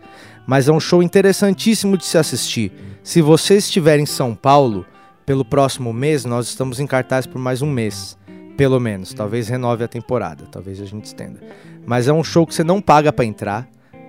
Mas 0.45 0.67
é 0.67 0.71
um 0.71 0.79
show 0.79 1.01
interessantíssimo 1.01 1.97
de 1.97 2.05
se 2.05 2.17
assistir. 2.17 2.71
Se 3.03 3.21
você 3.21 3.57
estiver 3.57 3.99
em 3.99 4.05
São 4.05 4.35
Paulo, 4.35 4.85
pelo 5.25 5.45
próximo 5.45 5.93
mês, 5.93 6.25
nós 6.25 6.47
estamos 6.47 6.79
em 6.79 6.87
cartaz 6.87 7.25
por 7.25 7.39
mais 7.39 7.61
um 7.61 7.71
mês. 7.71 8.17
Pelo 8.57 8.79
menos. 8.79 9.13
Talvez 9.13 9.47
renove 9.47 9.83
a 9.83 9.87
temporada. 9.87 10.45
Talvez 10.51 10.81
a 10.81 10.85
gente 10.85 11.05
estenda. 11.05 11.39
Mas 11.85 12.07
é 12.07 12.13
um 12.13 12.23
show 12.23 12.45
que 12.45 12.53
você 12.53 12.63
não 12.63 12.81
paga 12.81 13.11
pra 13.11 13.25
entrar. 13.25 13.67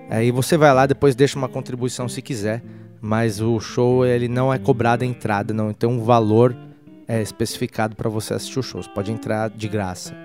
Aí 0.09 0.29
você 0.29 0.57
vai 0.57 0.73
lá, 0.73 0.85
depois 0.85 1.15
deixa 1.15 1.37
uma 1.37 1.47
contribuição 1.47 2.07
se 2.07 2.21
quiser. 2.21 2.61
Mas 3.01 3.39
o 3.39 3.59
show 3.59 4.05
ele 4.05 4.27
não 4.27 4.53
é 4.53 4.57
cobrado 4.57 5.03
a 5.03 5.07
entrada, 5.07 5.53
não. 5.53 5.69
Então 5.69 5.91
um 5.91 6.03
valor 6.03 6.55
é 7.07 7.21
especificado 7.21 7.95
para 7.95 8.09
você 8.09 8.33
assistir 8.33 8.59
o 8.59 8.63
show. 8.63 8.81
Você 8.81 8.89
pode 8.89 9.11
entrar 9.11 9.49
de 9.49 9.67
graça. 9.67 10.24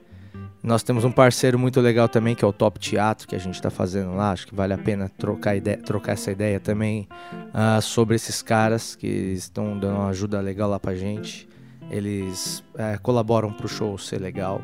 Nós 0.62 0.82
temos 0.82 1.04
um 1.04 1.12
parceiro 1.12 1.58
muito 1.58 1.80
legal 1.80 2.08
também, 2.08 2.34
que 2.34 2.44
é 2.44 2.48
o 2.48 2.52
Top 2.52 2.78
Teatro, 2.78 3.26
que 3.26 3.36
a 3.36 3.38
gente 3.38 3.54
está 3.54 3.70
fazendo 3.70 4.14
lá. 4.16 4.32
Acho 4.32 4.46
que 4.46 4.54
vale 4.54 4.72
a 4.72 4.78
pena 4.78 5.08
trocar, 5.16 5.56
ideia, 5.56 5.76
trocar 5.78 6.12
essa 6.12 6.30
ideia 6.30 6.58
também 6.58 7.08
uh, 7.32 7.80
sobre 7.80 8.16
esses 8.16 8.42
caras 8.42 8.96
que 8.96 9.06
estão 9.06 9.78
dando 9.78 9.96
uma 9.96 10.08
ajuda 10.08 10.40
legal 10.40 10.68
lá 10.68 10.78
pra 10.78 10.94
gente 10.94 11.48
eles 11.90 12.62
é, 12.76 12.98
colaboram 12.98 13.52
para 13.52 13.66
o 13.66 13.68
show 13.68 13.96
ser 13.98 14.20
legal. 14.20 14.60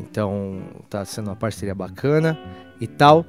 Então 0.00 0.60
tá 0.90 1.04
sendo 1.04 1.28
uma 1.28 1.36
parceria 1.36 1.74
bacana 1.74 2.38
e 2.80 2.86
tal. 2.86 3.24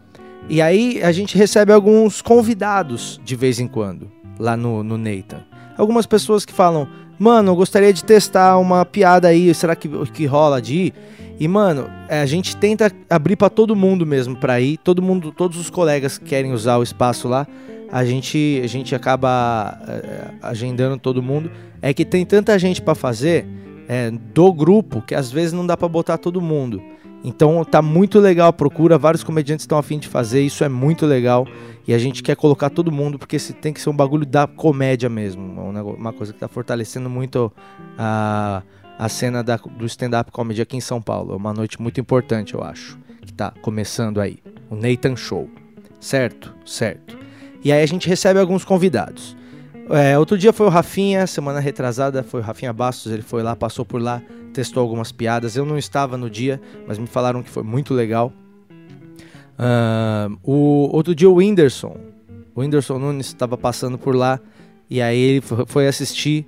E 0.49 0.61
aí 0.61 1.01
a 1.03 1.11
gente 1.11 1.37
recebe 1.37 1.71
alguns 1.71 2.21
convidados 2.21 3.19
de 3.23 3.35
vez 3.35 3.59
em 3.59 3.67
quando 3.67 4.11
lá 4.39 4.55
no, 4.55 4.83
no 4.83 4.97
Nathan. 4.97 5.43
Algumas 5.77 6.05
pessoas 6.05 6.45
que 6.45 6.53
falam, 6.53 6.87
mano, 7.19 7.51
eu 7.51 7.55
gostaria 7.55 7.93
de 7.93 8.03
testar 8.03 8.57
uma 8.57 8.85
piada 8.85 9.27
aí, 9.27 9.53
será 9.53 9.75
que, 9.75 9.89
que 10.11 10.25
rola 10.25 10.61
de 10.61 10.75
ir? 10.75 10.93
E, 11.39 11.48
mano, 11.48 11.88
é, 12.10 12.22
a 12.22 12.25
gente 12.25 12.56
tenta 12.58 12.91
abrir 13.10 13.36
para 13.36 13.50
todo 13.50 13.75
mundo 13.75 14.06
mesmo 14.06 14.36
para 14.36 14.60
ir. 14.60 14.77
Todo 14.77 15.01
mundo, 15.01 15.32
todos 15.32 15.58
os 15.58 15.70
colegas 15.70 16.17
que 16.17 16.25
querem 16.25 16.51
usar 16.51 16.77
o 16.77 16.84
espaço 16.84 17.27
lá, 17.27 17.48
a 17.91 18.03
gente, 18.03 18.60
a 18.63 18.67
gente 18.67 18.96
acaba 18.96 19.79
é, 19.88 20.32
agendando 20.41 20.98
todo 20.98 21.22
mundo 21.22 21.50
é 21.82 21.94
que 21.94 22.03
tem 22.03 22.25
tanta 22.25 22.58
gente 22.58 22.82
para 22.82 22.96
fazer 22.96 23.46
é, 23.88 24.12
do 24.12 24.51
grupo 24.51 25.01
que 25.01 25.15
às 25.15 25.32
vezes 25.32 25.53
não 25.53 25.65
dá 25.65 25.77
para 25.77 25.88
botar 25.88 26.17
todo 26.17 26.41
mundo. 26.41 26.82
Então 27.24 27.63
tá 27.63 27.82
muito 27.82 28.20
legal 28.20 28.50
a 28.50 28.53
procura, 28.53 28.98
vários 28.98 29.24
comediantes 29.24 29.63
estão 29.63 29.77
afim 29.77 29.98
de 30.00 30.08
fazer, 30.08 30.41
isso 30.41 30.63
é 30.63 30.70
muito 30.70 31.06
legal. 31.06 31.48
E 31.88 31.94
a 31.94 31.98
gente 31.98 32.22
quer 32.22 32.36
colocar 32.36 32.70
todo 32.70 32.91
mundo, 32.91 33.17
porque 33.17 33.38
esse 33.38 33.53
tem 33.53 33.72
que 33.72 33.82
ser 33.82 33.89
um 33.89 33.96
bagulho 33.96 34.25
da 34.25 34.46
comédia 34.46 35.10
mesmo. 35.10 35.41
Uma 35.98 36.12
coisa 36.12 36.34
que 36.34 36.39
tá 36.39 36.48
fortalecendo 36.48 37.10
muito 37.10 37.51
a, 37.98 38.62
a 38.97 39.07
cena 39.07 39.43
da, 39.43 39.57
do 39.57 39.85
stand-up 39.85 40.31
comedy 40.31 40.61
aqui 40.61 40.75
em 40.75 40.81
São 40.81 41.01
Paulo. 41.01 41.33
É 41.33 41.35
uma 41.35 41.53
noite 41.53 41.81
muito 41.81 41.99
importante, 41.99 42.53
eu 42.53 42.63
acho. 42.63 42.97
Que 43.21 43.31
tá 43.31 43.53
começando 43.61 44.19
aí. 44.19 44.39
O 44.69 44.75
Nathan 44.75 45.15
Show. 45.15 45.49
Certo? 45.99 46.53
Certo. 46.65 47.17
E 47.63 47.71
aí 47.71 47.81
a 47.81 47.85
gente 47.85 48.07
recebe 48.07 48.39
alguns 48.39 48.63
convidados. 48.63 49.35
É, 49.89 50.17
outro 50.17 50.37
dia 50.37 50.51
foi 50.51 50.65
o 50.65 50.69
Rafinha, 50.69 51.25
semana 51.25 51.59
retrasada 51.59 52.21
foi 52.21 52.41
o 52.41 52.43
Rafinha 52.43 52.73
Bastos, 52.73 53.11
ele 53.11 53.21
foi 53.21 53.41
lá, 53.41 53.55
passou 53.55 53.85
por 53.85 54.01
lá, 54.01 54.21
testou 54.53 54.81
algumas 54.81 55.11
piadas. 55.11 55.55
Eu 55.55 55.65
não 55.65 55.77
estava 55.77 56.17
no 56.17 56.29
dia, 56.29 56.59
mas 56.85 56.97
me 56.97 57.07
falaram 57.07 57.41
que 57.41 57.49
foi 57.49 57.63
muito 57.63 57.93
legal. 57.93 58.33
Uh, 59.57 60.37
o 60.43 60.89
outro 60.95 61.15
dia 61.15 61.29
o 61.29 61.35
Whindersson, 61.35 61.97
o 62.53 62.61
Whindersson 62.61 62.99
Nunes 62.99 63.27
estava 63.27 63.57
passando 63.57 63.97
por 63.97 64.15
lá 64.15 64.39
e 64.89 65.01
aí 65.01 65.19
ele 65.19 65.41
foi 65.41 65.87
assistir 65.87 66.45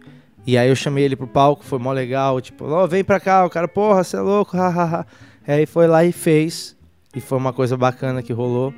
e 0.49 0.57
aí 0.57 0.69
eu 0.69 0.75
chamei 0.75 1.03
ele 1.03 1.15
pro 1.15 1.27
palco, 1.27 1.63
foi 1.63 1.77
mó 1.79 1.91
legal, 1.91 2.41
tipo, 2.41 2.65
oh, 2.65 2.87
vem 2.87 3.03
pra 3.03 3.19
cá, 3.19 3.45
o 3.45 3.49
cara, 3.49 3.67
porra, 3.67 4.03
você 4.03 4.17
é 4.17 4.21
louco, 4.21 4.55
hahaha. 4.57 5.05
aí 5.47 5.65
foi 5.65 5.87
lá 5.87 6.03
e 6.03 6.11
fez 6.11 6.75
e 7.15 7.19
foi 7.19 7.37
uma 7.37 7.53
coisa 7.53 7.75
bacana 7.75 8.21
que 8.21 8.33
rolou. 8.33 8.73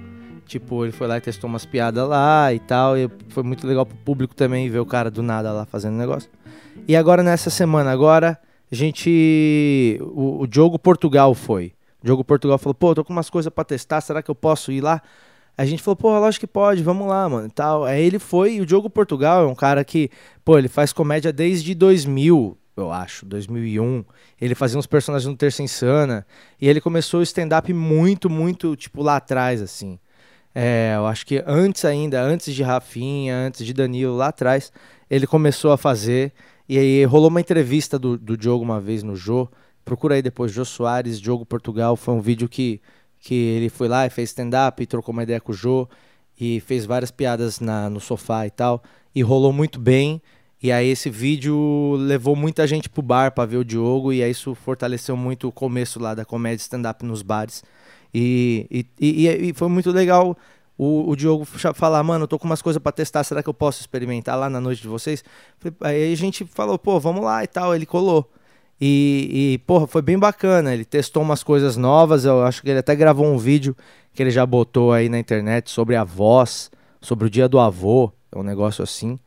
Tipo, 0.46 0.84
ele 0.84 0.92
foi 0.92 1.08
lá 1.08 1.18
e 1.18 1.22
testou 1.22 1.50
umas 1.50 1.66
piadas 1.66 2.08
lá 2.08 2.54
e 2.54 2.60
tal. 2.60 2.98
E 2.98 3.10
foi 3.30 3.44
muito 3.44 3.66
legal 3.66 3.86
pro 3.86 3.96
público 3.98 4.36
também 4.36 4.70
ver 4.70 4.80
o 4.80 4.86
cara 4.86 5.10
do 5.10 5.24
nada 5.24 5.52
lá 5.54 5.66
fazendo 5.66 5.96
negócio. 5.96 6.30
E 6.88 6.96
agora, 6.96 7.24
nessa 7.24 7.50
semana, 7.50 7.92
agora, 7.92 8.38
a 8.70 8.76
gente. 8.76 9.98
O, 10.02 10.42
o 10.42 10.48
Diogo 10.48 10.78
Portugal 10.78 11.34
foi. 11.34 11.74
O 12.02 12.06
Diogo 12.06 12.24
Portugal 12.24 12.58
falou, 12.58 12.74
pô, 12.74 12.94
tô 12.94 13.06
com 13.06 13.14
umas 13.14 13.30
coisas 13.30 13.52
para 13.54 13.64
testar, 13.64 14.02
será 14.02 14.22
que 14.22 14.30
eu 14.30 14.36
posso 14.36 14.72
ir 14.72 14.82
lá? 14.82 15.02
A 15.58 15.66
gente 15.66 15.84
falou, 15.84 15.96
pô, 15.96 16.20
lógico 16.20 16.48
que 16.48 16.52
pode, 16.52 16.82
vamos 16.82 17.08
lá, 17.08 17.28
mano, 17.30 17.50
tal. 17.50 17.84
Aí 17.84 18.04
ele 18.04 18.20
foi, 18.20 18.56
e 18.56 18.62
o 18.62 18.66
Diogo 18.66 18.90
Portugal 18.90 19.44
é 19.44 19.48
um 19.48 19.56
cara 19.56 19.84
que, 19.84 20.10
pô, 20.44 20.58
ele 20.58 20.68
faz 20.68 20.92
comédia 20.94 21.32
desde 21.32 21.76
2000, 21.76 22.58
eu 22.76 22.92
acho, 22.92 23.26
2001. 23.26 24.04
Ele 24.40 24.56
fazia 24.56 24.80
uns 24.80 24.88
personagens 24.88 25.30
no 25.30 25.38
Terça 25.38 25.62
Insana, 25.62 26.26
e 26.60 26.68
ele 26.68 26.82
começou 26.82 27.20
o 27.20 27.24
stand-up 27.24 27.72
muito, 27.74 28.30
muito, 28.30 28.76
tipo, 28.76 29.04
lá 29.04 29.18
atrás, 29.18 29.62
assim. 29.62 30.00
É, 30.54 30.94
eu 30.98 31.06
acho 31.06 31.26
que 31.26 31.44
antes 31.46 31.86
ainda, 31.86 32.22
antes 32.22 32.54
de 32.54 32.64
Rafinha, 32.64 33.36
antes 33.36 33.66
de 33.66 33.74
Danilo, 33.74 34.16
lá 34.16 34.28
atrás, 34.28 34.72
ele 35.10 35.26
começou 35.26 35.72
a 35.72 35.78
fazer. 35.78 36.34
E 36.68 36.78
aí 36.78 37.06
rolou 37.06 37.30
uma 37.30 37.42
entrevista 37.42 37.98
do, 37.98 38.18
do 38.18 38.38
Diogo 38.38 38.64
uma 38.64 38.80
vez 38.80 39.04
no 39.04 39.16
Jô. 39.16 39.50
Procura 39.84 40.16
aí 40.16 40.22
depois, 40.22 40.52
Jô 40.52 40.64
Soares, 40.64 41.20
Diogo 41.20 41.46
Portugal. 41.46 41.96
Foi 41.96 42.14
um 42.14 42.22
vídeo 42.22 42.48
que, 42.48 42.82
que 43.22 43.36
ele 43.36 43.70
foi 43.70 43.88
lá 43.88 44.06
e 44.06 44.10
fez 44.10 44.30
stand-up, 44.30 44.86
trocou 44.88 45.14
uma 45.14 45.24
ideia 45.24 45.40
com 45.40 45.52
o 45.52 45.56
Jô 45.56 45.88
e 46.40 46.60
fez 46.62 46.86
várias 46.86 47.12
piadas 47.12 47.60
na, 47.60 47.90
no 47.90 48.00
sofá 48.00 48.48
e 48.48 48.50
tal. 48.50 48.82
E 49.14 49.22
rolou 49.22 49.54
muito 49.54 49.80
bem. 49.80 50.22
E 50.62 50.72
aí 50.72 50.90
esse 50.90 51.10
vídeo 51.10 51.96
levou 51.98 52.36
muita 52.36 52.66
gente 52.66 52.90
pro 52.90 53.02
bar 53.02 53.32
para 53.32 53.46
ver 53.46 53.58
o 53.58 53.64
Diogo. 53.64 54.12
E 54.12 54.24
aí 54.24 54.32
isso 54.32 54.56
fortaleceu 54.56 55.16
muito 55.16 55.48
o 55.48 55.52
começo 55.52 56.00
lá 56.00 56.16
da 56.16 56.26
comédia 56.26 56.64
stand-up 56.64 57.06
nos 57.06 57.22
bares. 57.22 57.64
E, 58.14 58.68
e, 58.72 58.86
e, 59.00 59.50
e 59.50 59.54
foi 59.54 59.70
muito 59.70 59.92
legal 59.92 60.36
o, 60.78 61.12
o, 61.12 61.16
Diogo 61.16 61.46
falar, 61.46 62.02
mano, 62.02 62.24
eu 62.24 62.28
tô 62.28 62.40
com 62.40 62.46
umas 62.46 62.62
coisas 62.62 62.82
para 62.82 62.92
testar, 62.92 63.24
será 63.24 63.44
que 63.44 63.50
eu 63.50 63.54
posso 63.54 63.82
experimentar 63.82 64.36
lá 64.38 64.50
na 64.50 64.60
noite 64.60 64.82
de 64.82 64.88
vocês? 64.88 65.24
Aí 65.80 66.12
a 66.12 66.18
gente 66.18 66.44
falou, 66.46 66.80
pô, 66.80 67.00
vamos 67.00 67.24
lá 67.24 67.44
e 67.44 67.48
tal, 67.48 67.76
ele 67.76 67.86
colou. 67.86 68.28
E, 68.84 69.54
e, 69.54 69.58
porra, 69.60 69.86
foi 69.86 70.02
bem 70.02 70.18
bacana, 70.18 70.74
ele 70.74 70.84
testou 70.84 71.22
umas 71.22 71.44
coisas 71.44 71.78
novas, 71.78 72.26
eu 72.26 72.44
acho 72.44 72.64
que 72.64 72.70
ele 72.70 72.80
até 72.80 72.96
gravou 72.96 73.28
um 73.28 73.38
vídeo 73.38 73.78
que 74.12 74.24
ele 74.24 74.32
já 74.32 74.44
botou 74.44 74.92
aí 74.92 75.08
na 75.08 75.20
internet 75.20 75.70
sobre 75.70 75.96
a 75.96 76.04
voz, 76.04 76.72
sobre 77.00 77.28
o 77.28 77.30
dia 77.30 77.48
do 77.48 77.60
avô, 77.60 78.12
é 78.32 78.40
um 78.40 78.44
negócio 78.44 78.84
assim. 78.84 79.20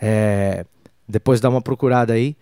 É, 0.00 0.64
depois 1.06 1.40
dá 1.40 1.48
uma 1.48 1.62
procurada 1.62 2.12
aí. 2.12 2.36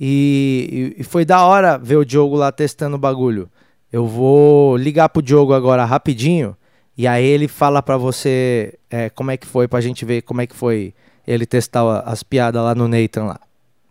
E, 0.00 0.94
e, 0.98 1.04
foi 1.04 1.26
da 1.26 1.44
hora 1.44 1.76
ver 1.76 1.96
o 1.96 2.04
Diogo 2.04 2.36
lá 2.36 2.50
testando 2.50 2.96
o 2.96 2.98
bagulho. 2.98 3.50
Eu 3.92 4.06
vou 4.06 4.76
ligar 4.76 5.08
pro 5.10 5.20
Diogo 5.20 5.52
agora 5.52 5.84
rapidinho 5.84 6.56
e 6.96 7.06
aí 7.06 7.24
ele 7.24 7.48
fala 7.48 7.82
para 7.82 7.96
você 7.96 8.78
é, 8.90 9.10
como 9.10 9.30
é 9.30 9.36
que 9.36 9.46
foi 9.46 9.68
pra 9.68 9.80
gente 9.80 10.04
ver 10.04 10.22
como 10.22 10.40
é 10.40 10.46
que 10.46 10.54
foi 10.54 10.94
ele 11.26 11.46
testar 11.46 12.00
as 12.00 12.22
piadas 12.22 12.62
lá 12.62 12.74
no 12.74 12.88
Nathan 12.88 13.24
lá. 13.24 13.40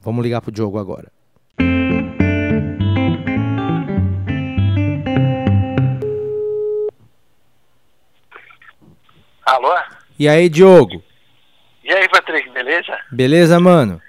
Vamos 0.02 0.24
ligar 0.24 0.42
pro 0.42 0.52
Diogo 0.52 0.78
agora. 0.80 1.17
Alô? 9.48 9.74
E 10.20 10.28
aí, 10.28 10.50
Diogo? 10.50 11.02
E 11.82 11.90
aí, 11.90 12.06
Patrick, 12.10 12.50
beleza? 12.50 12.98
Beleza, 13.10 13.58
mano? 13.62 14.02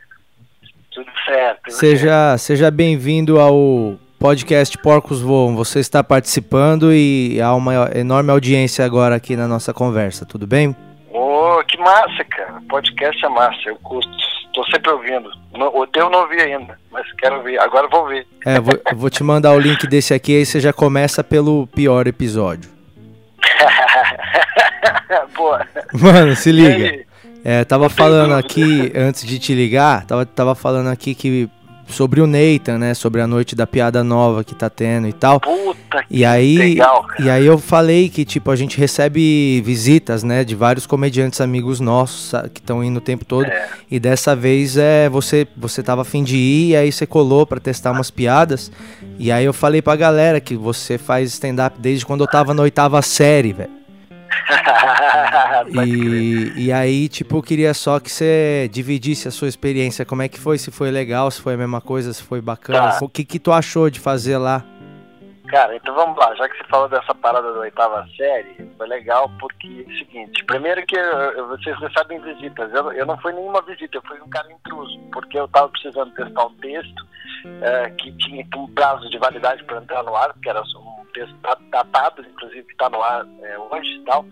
Tudo 0.91 1.09
certo. 1.25 1.71
Seja, 1.71 2.37
seja 2.37 2.73
bem-vindo 2.73 3.39
ao 3.39 3.97
podcast 4.19 4.77
Porcos 4.79 5.21
Voam. 5.21 5.55
Você 5.55 5.79
está 5.79 6.03
participando 6.03 6.93
e 6.93 7.41
há 7.41 7.55
uma 7.55 7.89
enorme 7.95 8.33
audiência 8.33 8.85
agora 8.85 9.15
aqui 9.15 9.37
na 9.37 9.47
nossa 9.47 9.73
conversa, 9.73 10.27
tudo 10.27 10.45
bem? 10.45 10.75
Oh, 11.13 11.63
que 11.69 11.79
massa, 11.79 12.25
cara. 12.25 12.61
Podcast 12.69 13.25
é 13.25 13.29
massa, 13.29 13.61
eu 13.67 13.77
curto. 13.77 14.11
Tô 14.53 14.65
sempre 14.73 14.91
ouvindo. 14.91 15.31
o 15.55 15.87
teu 15.87 16.11
não 16.11 16.23
ouvi 16.23 16.41
ainda, 16.41 16.77
mas 16.91 17.07
quero 17.13 17.37
ouvir. 17.37 17.61
Agora 17.61 17.87
vou 17.87 18.01
ouvir. 18.01 18.27
É, 18.45 18.59
vou, 18.59 18.75
vou 18.93 19.09
te 19.09 19.23
mandar 19.23 19.53
o 19.53 19.61
link 19.61 19.87
desse 19.87 20.13
aqui, 20.13 20.37
aí 20.37 20.45
você 20.45 20.59
já 20.59 20.73
começa 20.73 21.23
pelo 21.23 21.69
pior 21.69 22.09
episódio. 22.09 22.69
Boa. 25.37 25.67
Mano, 25.93 26.37
se 26.37 26.53
liga. 26.53 27.07
É, 27.45 27.65
tava 27.65 27.89
falando 27.89 28.35
aqui, 28.35 28.93
antes 28.95 29.25
de 29.25 29.39
te 29.39 29.55
ligar, 29.55 30.05
tava, 30.05 30.27
tava 30.27 30.55
falando 30.55 30.89
aqui 30.89 31.15
que 31.15 31.49
sobre 31.89 32.21
o 32.21 32.27
Nathan, 32.27 32.79
né? 32.79 32.95
Sobre 32.95 33.21
a 33.21 33.27
noite 33.27 33.57
da 33.57 33.67
piada 33.67 34.05
nova 34.05 34.45
que 34.45 34.55
tá 34.55 34.69
tendo 34.69 35.09
e 35.09 35.13
tal. 35.13 35.41
Puta 35.41 36.05
que 36.05 36.19
e 36.19 36.25
aí, 36.25 36.57
legal, 36.57 37.05
cara. 37.05 37.23
E 37.23 37.31
aí 37.31 37.47
eu 37.47 37.59
falei 37.59 38.09
que, 38.09 38.25
tipo, 38.25 38.51
a 38.51 38.57
gente 38.57 38.79
recebe 38.79 39.63
visitas, 39.65 40.23
né? 40.23 40.45
De 40.45 40.55
vários 40.55 40.87
comediantes 40.87 41.41
amigos 41.41 41.81
nossos 41.81 42.33
que 42.53 42.61
estão 42.61 42.85
indo 42.85 42.99
o 42.99 43.01
tempo 43.01 43.25
todo. 43.25 43.47
É. 43.47 43.69
E 43.91 43.99
dessa 43.99 44.37
vez 44.37 44.77
é 44.77 45.09
você 45.09 45.47
você 45.57 45.83
tava 45.83 46.03
afim 46.03 46.23
de 46.23 46.37
ir, 46.37 46.71
e 46.71 46.77
aí 46.77 46.93
você 46.93 47.07
colou 47.07 47.47
para 47.47 47.59
testar 47.59 47.93
umas 47.93 48.11
piadas. 48.11 48.71
E 49.19 49.33
aí 49.33 49.45
eu 49.45 49.53
falei 49.53 49.81
pra 49.81 49.97
galera 49.97 50.41
que 50.41 50.55
você 50.55 50.99
faz 50.99 51.33
stand-up 51.33 51.81
desde 51.81 52.05
quando 52.05 52.23
eu 52.23 52.29
tava 52.29 52.53
na 52.53 52.63
oitava 52.63 53.01
série, 53.03 53.53
velho. 53.53 53.78
e, 55.87 56.67
e 56.67 56.73
aí, 56.73 57.09
tipo, 57.09 57.37
eu 57.37 57.43
queria 57.43 57.75
só 57.75 57.99
que 58.01 58.11
você 58.11 58.69
dividisse 58.73 59.29
a 59.29 59.31
sua 59.31 59.49
experiência. 59.49 60.05
Como 60.05 60.23
é 60.23 60.29
que 60.29 60.39
foi? 60.39 60.59
Se 60.59 60.71
foi 60.71 60.91
legal, 60.91 61.31
se 61.31 61.41
foi 61.41 61.55
a 61.55 61.57
mesma 61.57 61.81
coisa, 61.81 62.13
se 62.13 62.23
foi 62.23 62.41
bacana. 62.41 62.93
Tá. 62.93 62.99
O 63.03 63.09
que, 63.09 63.25
que 63.25 63.39
tu 63.39 63.53
achou 63.53 63.91
de 63.91 64.01
fazer 64.01 64.39
lá? 64.39 64.65
Cara, 65.49 65.75
então 65.75 65.95
vamos 65.95 66.17
lá. 66.19 66.35
Já 66.35 66.47
que 66.49 66.59
você 66.59 66.65
falou 66.65 66.89
dessa 66.89 67.15
parada 67.15 67.53
da 67.53 67.61
oitava 67.61 68.07
série, 68.17 68.71
foi 68.77 68.87
legal 68.87 69.31
porque 69.41 69.87
é 69.87 69.91
o 69.91 69.99
seguinte: 69.99 70.45
primeiro 70.45 70.85
que 70.87 70.97
eu, 70.97 71.49
vocês 71.49 71.79
recebem 71.79 72.21
visitas. 72.21 72.73
Eu, 72.73 72.93
eu 72.93 73.07
não 73.07 73.19
fui 73.19 73.33
nenhuma 73.33 73.63
visita, 73.63 73.97
eu 73.97 74.03
fui 74.03 74.21
um 74.21 74.29
cara 74.29 74.53
intruso, 74.53 74.99
porque 75.11 75.39
eu 75.39 75.49
tava 75.49 75.71
precisando 75.71 76.13
testar 76.13 76.47
um 76.47 76.55
texto 76.57 77.07
é, 77.63 77.91
que 77.91 78.13
tinha 78.13 78.47
um 78.57 78.67
prazo 78.75 79.09
de 79.09 79.19
validade 79.19 79.65
para 79.65 79.79
entrar 79.79 80.03
no 80.03 80.15
ar, 80.15 80.35
que 80.43 80.49
era 80.49 80.61
um 80.61 80.98
texto 81.19 81.37
datado, 81.71 82.23
inclusive, 82.23 82.67
está 82.71 82.89
no 82.89 83.03
ar 83.03 83.27
é, 83.43 83.59
hoje 83.59 83.97
e 83.97 84.05
tal. 84.05 84.25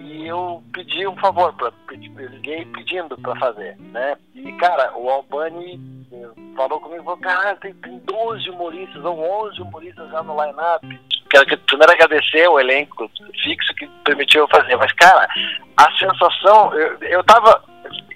E 0.00 0.26
eu 0.26 0.62
pedi 0.72 1.06
um 1.06 1.16
favor, 1.16 1.52
pra, 1.54 1.72
liguei 1.90 2.64
pedindo 2.66 3.16
para 3.18 3.38
fazer, 3.38 3.76
né? 3.78 4.16
E, 4.34 4.52
cara, 4.54 4.96
o 4.96 5.08
Albani 5.08 5.80
eh, 6.12 6.28
falou 6.56 6.80
comigo, 6.80 7.04
falou, 7.04 7.18
cara, 7.18 7.56
tem, 7.56 7.72
tem 7.74 7.98
12 7.98 8.50
humoristas, 8.50 9.04
ou 9.04 9.46
11 9.46 9.62
humoristas 9.62 10.10
já 10.10 10.22
no 10.22 10.40
line-up. 10.40 11.00
Quero 11.30 11.46
que, 11.46 11.56
primeiro 11.56 11.92
agradecer 11.92 12.48
o 12.48 12.60
elenco 12.60 13.10
fixo 13.42 13.74
que 13.74 13.86
permitiu 14.04 14.42
eu 14.42 14.48
fazer. 14.48 14.76
Mas, 14.76 14.92
cara, 14.92 15.28
a 15.76 15.92
sensação, 15.98 16.74
eu, 16.74 16.98
eu 17.02 17.24
tava 17.24 17.62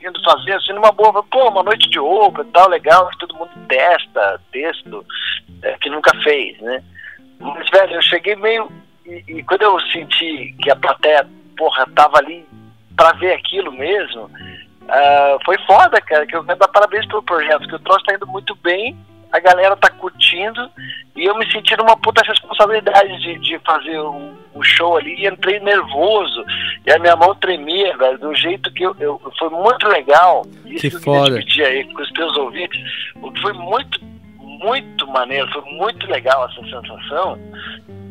indo 0.00 0.22
fazer 0.22 0.54
assim 0.54 0.72
numa 0.72 0.92
boa, 0.92 1.22
pô, 1.24 1.48
uma 1.48 1.62
noite 1.62 1.88
de 1.88 1.98
e 1.98 2.44
tal, 2.52 2.68
legal, 2.68 3.08
que 3.08 3.18
todo 3.18 3.36
mundo 3.36 3.50
testa 3.68 4.40
texto 4.52 5.04
é, 5.62 5.76
que 5.78 5.90
nunca 5.90 6.12
fez, 6.22 6.60
né? 6.60 6.82
Mas, 7.38 7.68
velho, 7.70 7.94
eu 7.94 8.02
cheguei 8.02 8.36
meio. 8.36 8.70
E, 9.04 9.22
e, 9.28 9.42
quando 9.44 9.62
eu 9.62 9.78
senti 9.92 10.54
que 10.60 10.70
a 10.70 10.76
plateia, 10.76 11.26
porra, 11.56 11.86
tava 11.94 12.18
ali 12.18 12.46
pra 12.96 13.12
ver 13.12 13.32
aquilo 13.34 13.70
mesmo, 13.72 14.24
uh, 14.24 15.44
foi 15.44 15.58
foda, 15.66 16.00
cara. 16.00 16.26
Que 16.26 16.36
eu 16.36 16.44
quero 16.44 16.58
dar 16.58 16.68
parabéns 16.68 17.06
pelo 17.06 17.22
projeto, 17.22 17.68
que 17.68 17.74
o 17.74 17.80
troço 17.80 18.04
tá 18.04 18.14
indo 18.14 18.26
muito 18.26 18.54
bem, 18.56 18.96
a 19.32 19.40
galera 19.40 19.76
tá 19.76 19.90
curtindo, 19.90 20.70
e 21.14 21.24
eu 21.24 21.36
me 21.36 21.50
senti 21.50 21.76
numa 21.76 21.96
puta 21.96 22.22
responsabilidade 22.26 23.20
de, 23.20 23.38
de 23.40 23.58
fazer 23.60 23.98
o, 23.98 24.32
o 24.54 24.62
show 24.62 24.96
ali, 24.96 25.14
e 25.14 25.26
entrei 25.26 25.60
nervoso, 25.60 26.44
e 26.86 26.90
a 26.90 26.98
minha 26.98 27.16
mão 27.16 27.34
tremia, 27.34 27.96
velho, 27.96 28.18
do 28.18 28.34
jeito 28.34 28.72
que 28.72 28.84
eu. 28.84 28.96
eu 28.98 29.20
foi 29.38 29.50
muito 29.50 29.86
legal. 29.88 30.42
Isso 30.64 30.82
que, 30.82 30.90
que 30.90 31.04
foda. 31.04 31.38
eu 31.38 31.66
aí 31.66 31.84
com 31.92 32.02
os 32.02 32.10
teus 32.12 32.36
ouvintes, 32.36 32.80
o 33.16 33.30
que 33.30 33.42
foi 33.42 33.52
muito 33.52 34.00
muito 34.58 35.06
maneiro, 35.06 35.50
foi 35.52 35.62
muito 35.72 36.06
legal 36.06 36.48
essa 36.48 36.62
sensação 36.62 37.38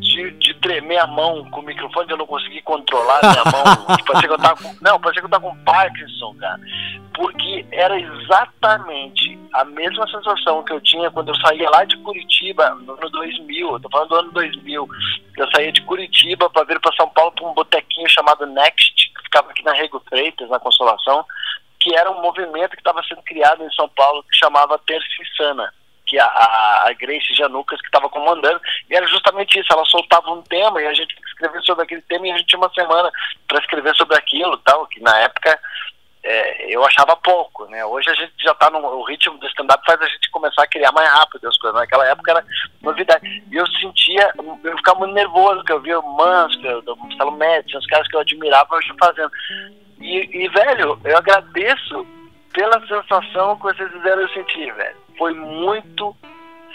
de, 0.00 0.30
de 0.32 0.54
tremer 0.54 0.98
a 0.98 1.06
mão 1.06 1.48
com 1.50 1.60
o 1.60 1.64
microfone, 1.64 2.10
eu 2.10 2.16
não 2.16 2.26
conseguir 2.26 2.62
controlar 2.62 3.20
a 3.22 3.30
minha 3.30 3.44
mão. 3.44 3.96
parecia 4.06 4.28
que 4.28 4.34
eu 4.34 4.38
tava 4.38 4.62
com, 4.62 4.76
não, 4.80 5.00
parecia 5.00 5.20
que 5.20 5.26
eu 5.26 5.30
tava 5.30 5.48
com 5.48 5.64
Parkinson, 5.64 6.34
cara. 6.38 6.60
Porque 7.14 7.66
era 7.72 7.98
exatamente 7.98 9.38
a 9.52 9.64
mesma 9.64 10.06
sensação 10.08 10.62
que 10.62 10.72
eu 10.72 10.80
tinha 10.80 11.10
quando 11.10 11.28
eu 11.28 11.36
saía 11.36 11.68
lá 11.70 11.84
de 11.84 11.96
Curitiba, 11.98 12.70
no 12.70 12.92
ano 12.92 13.10
2000, 13.10 13.72
eu 13.72 13.80
tô 13.80 13.88
falando 13.88 14.08
do 14.08 14.16
ano 14.16 14.32
2000. 14.32 14.88
Eu 15.36 15.50
saía 15.50 15.72
de 15.72 15.82
Curitiba 15.82 16.48
para 16.50 16.64
vir 16.64 16.80
para 16.80 16.94
São 16.94 17.08
Paulo 17.08 17.32
para 17.32 17.46
um 17.46 17.54
botequinho 17.54 18.08
chamado 18.08 18.46
Next, 18.46 19.12
que 19.14 19.22
ficava 19.22 19.50
aqui 19.50 19.64
na 19.64 19.72
Rego 19.72 20.02
Freitas, 20.08 20.48
na 20.48 20.58
Consolação, 20.58 21.24
que 21.80 21.94
era 21.94 22.10
um 22.10 22.22
movimento 22.22 22.70
que 22.70 22.80
estava 22.80 23.02
sendo 23.04 23.22
criado 23.22 23.62
em 23.62 23.70
São 23.72 23.88
Paulo 23.88 24.22
que 24.22 24.36
chamava 24.36 24.78
Terça 24.78 25.06
Insana 25.22 25.72
que 26.06 26.18
a, 26.18 26.26
a 26.26 26.92
Grace 26.98 27.34
Janucas 27.34 27.80
que 27.80 27.86
estava 27.86 28.08
comandando, 28.08 28.60
e 28.88 28.94
era 28.94 29.06
justamente 29.06 29.58
isso, 29.58 29.72
ela 29.72 29.84
soltava 29.84 30.30
um 30.30 30.42
tema 30.42 30.80
e 30.80 30.86
a 30.86 30.94
gente 30.94 31.14
que 31.14 31.22
escrever 31.26 31.62
sobre 31.62 31.84
aquele 31.84 32.02
tema 32.02 32.26
e 32.26 32.32
a 32.32 32.38
gente 32.38 32.46
tinha 32.46 32.60
uma 32.60 32.72
semana 32.72 33.10
para 33.48 33.58
escrever 33.58 33.94
sobre 33.96 34.16
aquilo, 34.16 34.56
tal, 34.58 34.86
que 34.86 35.00
na 35.00 35.18
época 35.18 35.58
é, 36.26 36.74
eu 36.74 36.84
achava 36.84 37.16
pouco, 37.16 37.66
né? 37.66 37.84
Hoje 37.84 38.10
a 38.10 38.14
gente 38.14 38.32
já 38.38 38.50
está 38.50 38.68
no 38.68 39.02
ritmo 39.04 39.38
do 39.38 39.46
stand-up 39.46 39.80
faz 39.86 40.00
a 40.00 40.08
gente 40.08 40.28
começar 40.30 40.64
a 40.64 40.66
criar 40.66 40.90
mais 40.90 41.08
rápido 41.08 41.46
as 41.46 41.56
coisas. 41.56 41.78
Naquela 41.78 42.04
época 42.08 42.32
era 42.32 42.44
novidade. 42.82 43.44
E 43.48 43.54
eu 43.54 43.64
sentia, 43.68 44.32
eu 44.64 44.76
ficava 44.76 44.98
muito 44.98 45.14
nervoso, 45.14 45.58
porque 45.58 45.72
eu 45.72 45.80
via 45.80 46.00
o 46.00 46.16
Mansfield, 46.16 46.90
o 46.90 46.96
Marcelo 46.96 47.30
Médici, 47.30 47.76
os 47.76 47.86
caras 47.86 48.08
que 48.08 48.16
eu 48.16 48.20
admirava 48.20 48.74
eu 48.74 48.96
fazendo. 48.98 49.30
E, 50.00 50.44
e, 50.44 50.48
velho, 50.48 50.98
eu 51.04 51.16
agradeço 51.16 52.04
pela 52.52 52.80
sensação 52.88 53.56
que 53.56 53.62
vocês 53.62 53.92
fizeram 53.92 54.22
eu 54.22 54.28
sentir, 54.30 54.74
velho 54.74 55.05
foi 55.18 55.34
muito 55.34 56.14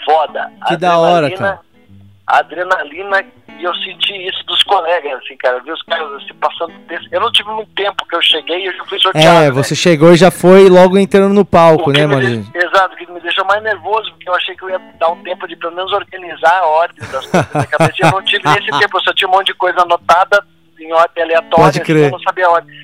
foda. 0.04 0.50
Que 0.66 0.76
da 0.76 0.98
hora, 0.98 1.30
cara. 1.30 1.60
A 2.26 2.38
adrenalina, 2.38 3.24
e 3.58 3.64
eu 3.64 3.74
senti 3.74 4.12
isso 4.26 4.44
dos 4.46 4.62
colegas, 4.62 5.20
assim, 5.22 5.36
cara. 5.36 5.58
Eu 5.58 5.64
vi 5.64 5.72
os 5.72 5.82
caras 5.82 6.12
assim, 6.14 6.32
passando 6.34 6.72
desse. 6.86 7.06
Eu 7.10 7.20
não 7.20 7.30
tive 7.32 7.50
muito 7.50 7.70
tempo 7.74 8.06
que 8.06 8.14
eu 8.14 8.22
cheguei 8.22 8.62
e 8.62 8.66
eu 8.66 8.76
já 8.76 8.84
fui 8.84 8.98
sorteado. 8.98 9.44
É, 9.44 9.50
você 9.50 9.74
chegou 9.74 10.12
e 10.12 10.16
já 10.16 10.30
foi 10.30 10.68
logo 10.68 10.96
entrando 10.96 11.34
no 11.34 11.44
palco, 11.44 11.90
né, 11.90 12.06
mano? 12.06 12.46
Exato, 12.54 12.96
que 12.96 13.10
me 13.10 13.20
deixou 13.20 13.44
mais 13.44 13.62
nervoso, 13.62 14.10
porque 14.12 14.28
eu 14.28 14.34
achei 14.34 14.54
que 14.56 14.62
eu 14.62 14.70
ia 14.70 14.80
dar 14.98 15.10
um 15.10 15.22
tempo 15.22 15.46
de 15.48 15.56
pelo 15.56 15.74
menos 15.74 15.92
organizar 15.92 16.58
a 16.60 16.66
ordem 16.66 16.98
das 17.10 17.26
coisas 17.26 17.52
na 17.52 17.66
cabeça. 17.66 17.94
Eu 18.00 18.10
não 18.12 18.22
tive 18.22 18.48
esse 18.58 18.78
tempo, 18.78 18.96
eu 18.96 19.02
só 19.02 19.12
tinha 19.12 19.28
um 19.28 19.32
monte 19.32 19.46
de 19.46 19.54
coisa 19.54 19.82
anotada 19.82 20.44
em 20.80 20.92
ordem 20.92 21.24
aleatória, 21.24 21.64
Pode 21.64 21.80
assim, 21.80 21.92
crer. 21.92 22.06
eu 22.06 22.10
não 22.12 22.20
sabia 22.20 22.46
a 22.46 22.50
ordem. 22.50 22.74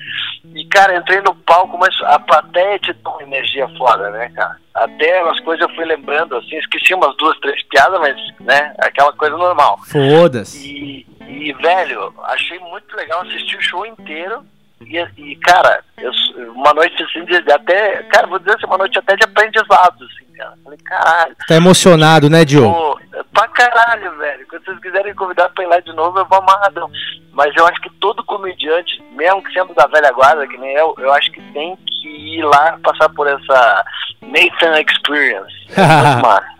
E, 0.55 0.65
cara, 0.65 0.97
entrei 0.97 1.21
no 1.21 1.35
palco, 1.35 1.77
mas 1.77 1.95
a 2.05 2.19
plateia 2.19 2.79
te 2.79 2.93
dá 2.93 3.09
uma 3.09 3.23
energia 3.23 3.67
foda, 3.77 4.09
né, 4.09 4.29
cara? 4.35 4.57
Até 4.73 5.23
umas 5.23 5.39
coisas 5.41 5.67
eu 5.67 5.75
fui 5.75 5.85
lembrando, 5.85 6.35
assim, 6.37 6.57
esqueci 6.57 6.93
umas 6.93 7.15
duas, 7.17 7.37
três 7.39 7.61
piadas, 7.67 7.99
mas, 7.99 8.15
né, 8.39 8.73
aquela 8.79 9.13
coisa 9.13 9.37
normal. 9.37 9.79
Foda-se. 9.85 10.57
E, 10.57 11.07
e, 11.27 11.53
velho, 11.53 12.13
achei 12.23 12.57
muito 12.59 12.95
legal 12.95 13.21
assistir 13.21 13.57
o 13.57 13.61
show 13.61 13.85
inteiro. 13.85 14.43
E, 14.81 14.97
e 15.17 15.35
cara, 15.37 15.83
eu, 15.97 16.11
uma 16.53 16.73
noite 16.73 17.03
assim, 17.03 17.25
de, 17.25 17.35
até, 17.51 18.03
cara, 18.03 18.27
vou 18.27 18.39
dizer 18.39 18.55
assim, 18.55 18.65
uma 18.65 18.77
noite 18.77 18.97
até 18.97 19.15
de 19.15 19.25
aprendizado, 19.25 20.05
assim, 20.05 20.33
cara. 20.35 20.53
Falei, 20.63 20.79
caralho. 20.79 21.35
Tá 21.47 21.55
emocionado, 21.55 22.29
né, 22.29 22.45
Diogo? 22.45 22.98
Pra 23.39 23.47
caralho, 23.49 24.17
velho. 24.17 24.45
Quando 24.49 24.65
vocês 24.65 24.79
quiserem 24.79 25.15
convidar 25.15 25.49
pra 25.49 25.63
ir 25.63 25.67
lá 25.67 25.79
de 25.79 25.93
novo, 25.93 26.19
eu 26.19 26.25
vou 26.25 26.39
amarradão. 26.39 26.89
Mas 27.31 27.55
eu 27.55 27.65
acho 27.67 27.79
que 27.81 27.89
todo 27.99 28.23
comediante, 28.23 29.01
mesmo 29.11 29.41
que 29.43 29.53
sendo 29.53 29.73
da 29.73 29.87
velha 29.87 30.11
guarda, 30.11 30.47
que 30.47 30.57
nem 30.57 30.73
eu, 30.73 30.93
eu 30.97 31.13
acho 31.13 31.31
que 31.31 31.41
tem 31.53 31.77
que 31.77 32.37
ir 32.37 32.43
lá 32.43 32.77
passar 32.83 33.09
por 33.09 33.27
essa 33.27 33.85
Nathan 34.21 34.81
Experience. 34.81 35.53
É. 35.77 36.59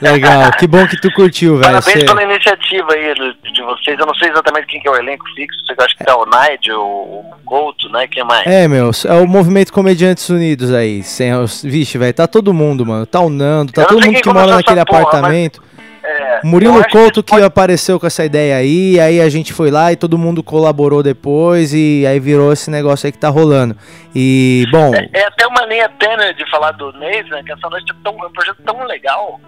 Legal, 0.00 0.50
que 0.52 0.66
bom 0.66 0.86
que 0.86 1.00
tu 1.00 1.12
curtiu, 1.12 1.58
velho. 1.58 1.74
Parabéns 1.74 2.00
Cê... 2.00 2.04
pela 2.06 2.22
iniciativa 2.22 2.92
aí 2.92 3.14
de 3.14 3.62
vocês. 3.62 3.98
Eu 3.98 4.06
não 4.06 4.14
sei 4.14 4.30
exatamente 4.30 4.66
quem 4.66 4.80
que 4.80 4.88
é 4.88 4.90
o 4.90 4.96
elenco 4.96 5.24
fixo. 5.34 5.58
Você 5.66 5.74
acha 5.78 5.96
que 5.96 6.04
tá 6.04 6.16
o 6.16 6.24
Nigel, 6.24 6.80
o 6.80 7.24
Couto, 7.44 7.88
né? 7.90 8.06
Quem 8.08 8.24
mais? 8.24 8.46
É, 8.46 8.66
meu, 8.66 8.90
é 9.06 9.14
o 9.14 9.28
Movimento 9.28 9.72
Comediantes 9.72 10.28
Unidos 10.28 10.72
aí. 10.72 11.02
Sem 11.02 11.34
os... 11.34 11.62
Vixe, 11.62 11.98
velho, 11.98 12.14
tá 12.14 12.26
todo 12.26 12.54
mundo, 12.54 12.86
mano. 12.86 13.06
Tá 13.06 13.20
o 13.20 13.28
Nando, 13.28 13.72
tá 13.72 13.84
todo 13.84 14.04
mundo 14.04 14.20
que 14.20 14.32
mora 14.32 14.56
naquele 14.56 14.84
porra, 14.84 15.02
apartamento. 15.02 15.62
Mas... 15.62 15.71
É, 16.04 16.40
Murilo 16.44 16.82
Couto 16.90 17.22
que, 17.22 17.30
pode... 17.30 17.44
apareceu 17.44 17.98
com 18.00 18.06
essa 18.06 18.24
ideia 18.24 18.56
aí, 18.56 18.98
aí 18.98 19.20
a 19.20 19.28
gente 19.28 19.52
foi 19.52 19.70
lá 19.70 19.92
e 19.92 19.96
todo 19.96 20.18
mundo 20.18 20.42
colaborou 20.42 21.02
depois 21.02 21.72
e 21.72 22.04
aí 22.06 22.18
virou 22.18 22.52
esse 22.52 22.70
negócio 22.70 23.06
aí 23.06 23.12
que 23.12 23.18
tá 23.18 23.28
rolando. 23.28 23.76
E, 24.14 24.66
bom... 24.70 24.94
É, 24.94 25.08
é 25.12 25.26
até 25.26 25.46
uma 25.46 25.64
linha 25.66 25.88
tênue 25.90 26.34
de 26.34 26.48
falar 26.50 26.72
do 26.72 26.92
Neis, 26.94 27.28
né, 27.28 27.42
que 27.44 27.52
essa 27.52 27.68
noite 27.68 27.90
é, 27.90 27.94
tão, 28.02 28.12
é 28.24 28.26
um 28.26 28.32
projeto 28.32 28.62
tão 28.64 28.84
legal 28.84 29.40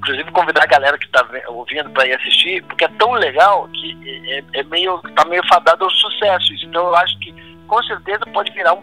inclusive 0.00 0.30
convidar 0.30 0.62
a 0.62 0.66
galera 0.66 0.98
que 0.98 1.06
está 1.06 1.26
ouvindo 1.48 1.90
para 1.90 2.06
ir 2.06 2.14
assistir, 2.14 2.62
porque 2.64 2.84
é 2.84 2.88
tão 2.98 3.12
legal 3.12 3.68
que 3.68 3.98
é, 4.04 4.38
é, 4.38 4.44
é, 4.60 4.62
meio 4.64 4.98
tá 5.14 5.24
meio 5.26 5.46
fadado 5.46 5.84
ao 5.84 5.90
sucesso. 5.90 6.52
Então 6.64 6.86
eu 6.86 6.96
acho 6.96 7.18
que 7.18 7.34
com 7.66 7.82
certeza 7.84 8.24
pode 8.32 8.50
virar 8.52 8.74
um, 8.74 8.82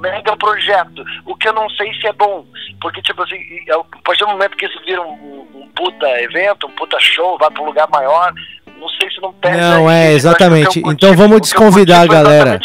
mega 0.00 0.36
projeto. 0.36 1.04
O 1.24 1.36
que 1.36 1.48
eu 1.48 1.52
não 1.52 1.68
sei 1.70 1.92
se 1.94 2.06
é 2.06 2.12
bom, 2.12 2.44
porque 2.80 3.00
tipo 3.02 3.22
assim, 3.22 3.38
a 3.70 4.02
partir 4.02 4.24
do 4.24 4.30
momento 4.30 4.56
que 4.56 4.66
isso 4.66 4.80
vira 4.84 5.00
um, 5.02 5.46
um 5.54 5.68
puta 5.74 6.06
evento, 6.22 6.66
um 6.66 6.72
puta 6.72 6.98
show, 6.98 7.38
vai 7.38 7.50
para 7.50 7.62
um 7.62 7.66
lugar 7.66 7.88
maior, 7.90 8.32
não 8.78 8.88
sei 8.88 9.10
se 9.10 9.20
não 9.20 9.32
perde. 9.34 9.58
Não, 9.58 9.90
é 9.90 10.12
exatamente. 10.12 10.82
Então 10.86 11.14
vamos 11.14 11.40
desconvidar 11.40 12.02
a 12.02 12.06
galera. 12.06 12.60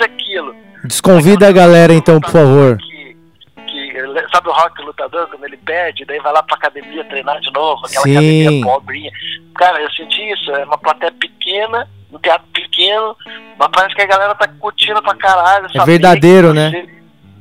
Desconvida 0.84 1.48
a 1.48 1.52
galera 1.52 1.93
então, 1.93 2.19
por 2.19 2.32
favor. 2.32 2.78
Que, 2.78 3.95
sabe 4.32 4.50
o 4.50 4.52
rock 4.52 4.82
lutador, 4.82 5.28
quando 5.28 5.45
ele 5.45 5.58
perde, 5.58 6.06
daí 6.06 6.19
vai 6.19 6.32
lá 6.32 6.43
pra 6.43 6.56
academia 6.56 7.04
treinar 7.06 7.39
de 7.41 7.52
novo, 7.52 7.86
aquela 7.86 8.04
Sim. 8.04 8.12
academia 8.12 8.63
pobrinha. 8.63 9.12
Cara, 9.56 9.82
eu 9.82 9.89
senti 9.91 10.21
isso, 10.32 10.52
é 10.52 10.63
uma 10.63 10.78
plateia 10.78 11.12
pequena, 11.12 11.88
um 12.12 12.19
teatro 12.19 12.48
pequeno, 12.54 13.15
mas 13.58 13.69
parece 13.74 13.95
que 13.95 14.02
a 14.02 14.06
galera 14.06 14.36
tá 14.36 14.48
curtindo 14.48 15.02
pra 15.02 15.15
caralho. 15.15 15.67
É 15.74 15.86
verdadeiro, 15.86 16.54
né? 16.54 16.88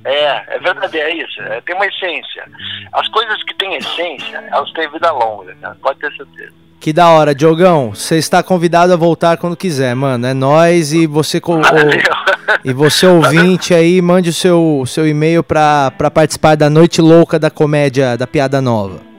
É, 0.04 0.56
é 0.56 0.58
verdadeiro, 0.58 1.08
é 1.08 1.14
isso. 1.14 1.40
É, 1.42 1.60
tem 1.62 1.74
uma 1.74 1.86
essência. 1.86 2.44
As 2.92 3.08
coisas 3.08 3.42
que 3.44 3.54
têm 3.54 3.74
essência, 3.76 4.44
elas 4.52 4.70
têm 4.72 4.90
vida 4.90 5.10
longa, 5.10 5.54
cara, 5.60 5.76
pode 5.82 5.98
ter 5.98 6.12
certeza. 6.12 6.52
Que 6.78 6.92
da 6.92 7.08
hora, 7.08 7.34
Diogão. 7.34 7.94
Você 7.94 8.18
está 8.18 8.42
convidado 8.42 8.92
a 8.92 8.96
voltar 8.96 9.38
quando 9.38 9.56
quiser, 9.56 9.94
mano. 9.96 10.26
É 10.26 10.34
nós 10.34 10.92
e 10.92 11.06
você 11.06 11.40
e 12.62 12.72
você 12.74 13.06
ouvinte 13.06 13.72
aí, 13.72 14.02
mande 14.02 14.28
o 14.28 14.34
seu, 14.34 14.84
seu 14.86 15.08
e-mail 15.08 15.42
para 15.42 15.90
participar 16.12 16.56
da 16.56 16.68
Noite 16.68 17.00
Louca 17.00 17.38
da 17.38 17.50
Comédia 17.50 18.18
da 18.18 18.26
Piada 18.26 18.60
Nova. 18.60 19.13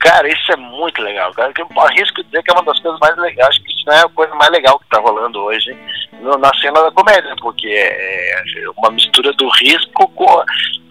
Cara, 0.00 0.26
isso 0.28 0.50
é 0.50 0.56
muito 0.56 1.00
legal, 1.02 1.30
cara. 1.34 1.52
Eu 1.58 1.80
arrisco 1.82 2.24
dizer 2.24 2.42
que 2.42 2.50
é 2.50 2.54
uma 2.54 2.64
das 2.64 2.80
coisas 2.80 2.98
mais 3.00 3.16
legais. 3.18 3.48
Acho 3.50 3.62
que 3.62 3.72
isso 3.72 3.90
é 3.90 4.00
a 4.00 4.08
coisa 4.08 4.34
mais 4.34 4.50
legal 4.50 4.78
que 4.78 4.88
tá 4.88 4.98
rolando 4.98 5.38
hoje 5.40 5.76
na 6.20 6.50
cena 6.54 6.82
da 6.82 6.90
comédia, 6.90 7.34
porque 7.38 7.68
é, 7.68 8.32
é 8.32 8.70
uma 8.78 8.90
mistura 8.90 9.30
do 9.34 9.46
risco 9.50 10.08
com, 10.08 10.44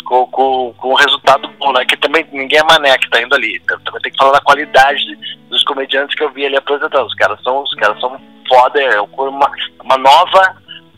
com, 0.06 0.28
com, 0.28 0.74
com 0.78 0.90
o 0.90 0.96
resultado 0.96 1.48
bom, 1.60 1.74
né? 1.74 1.84
Que 1.86 1.98
também 1.98 2.24
ninguém 2.32 2.60
é 2.60 2.64
mané 2.64 2.96
que 3.00 3.10
tá 3.10 3.20
indo 3.20 3.34
ali. 3.34 3.60
Então, 3.64 3.80
também 3.80 4.02
tem 4.02 4.12
que 4.12 4.18
falar 4.18 4.34
da 4.34 4.42
qualidade 4.42 5.16
dos 5.50 5.64
comediantes 5.64 6.16
que 6.16 6.24
eu 6.24 6.30
vi 6.30 6.46
ali 6.46 6.58
apresentando. 6.58 7.08
Os 7.08 7.16
caras 7.16 7.42
são, 7.42 7.64
os 7.64 7.74
caras 7.76 8.00
são 8.00 8.16
foda, 8.48 8.80
é 8.80 9.02
uma, 9.02 9.52
uma 9.84 9.98
nova 9.98 10.56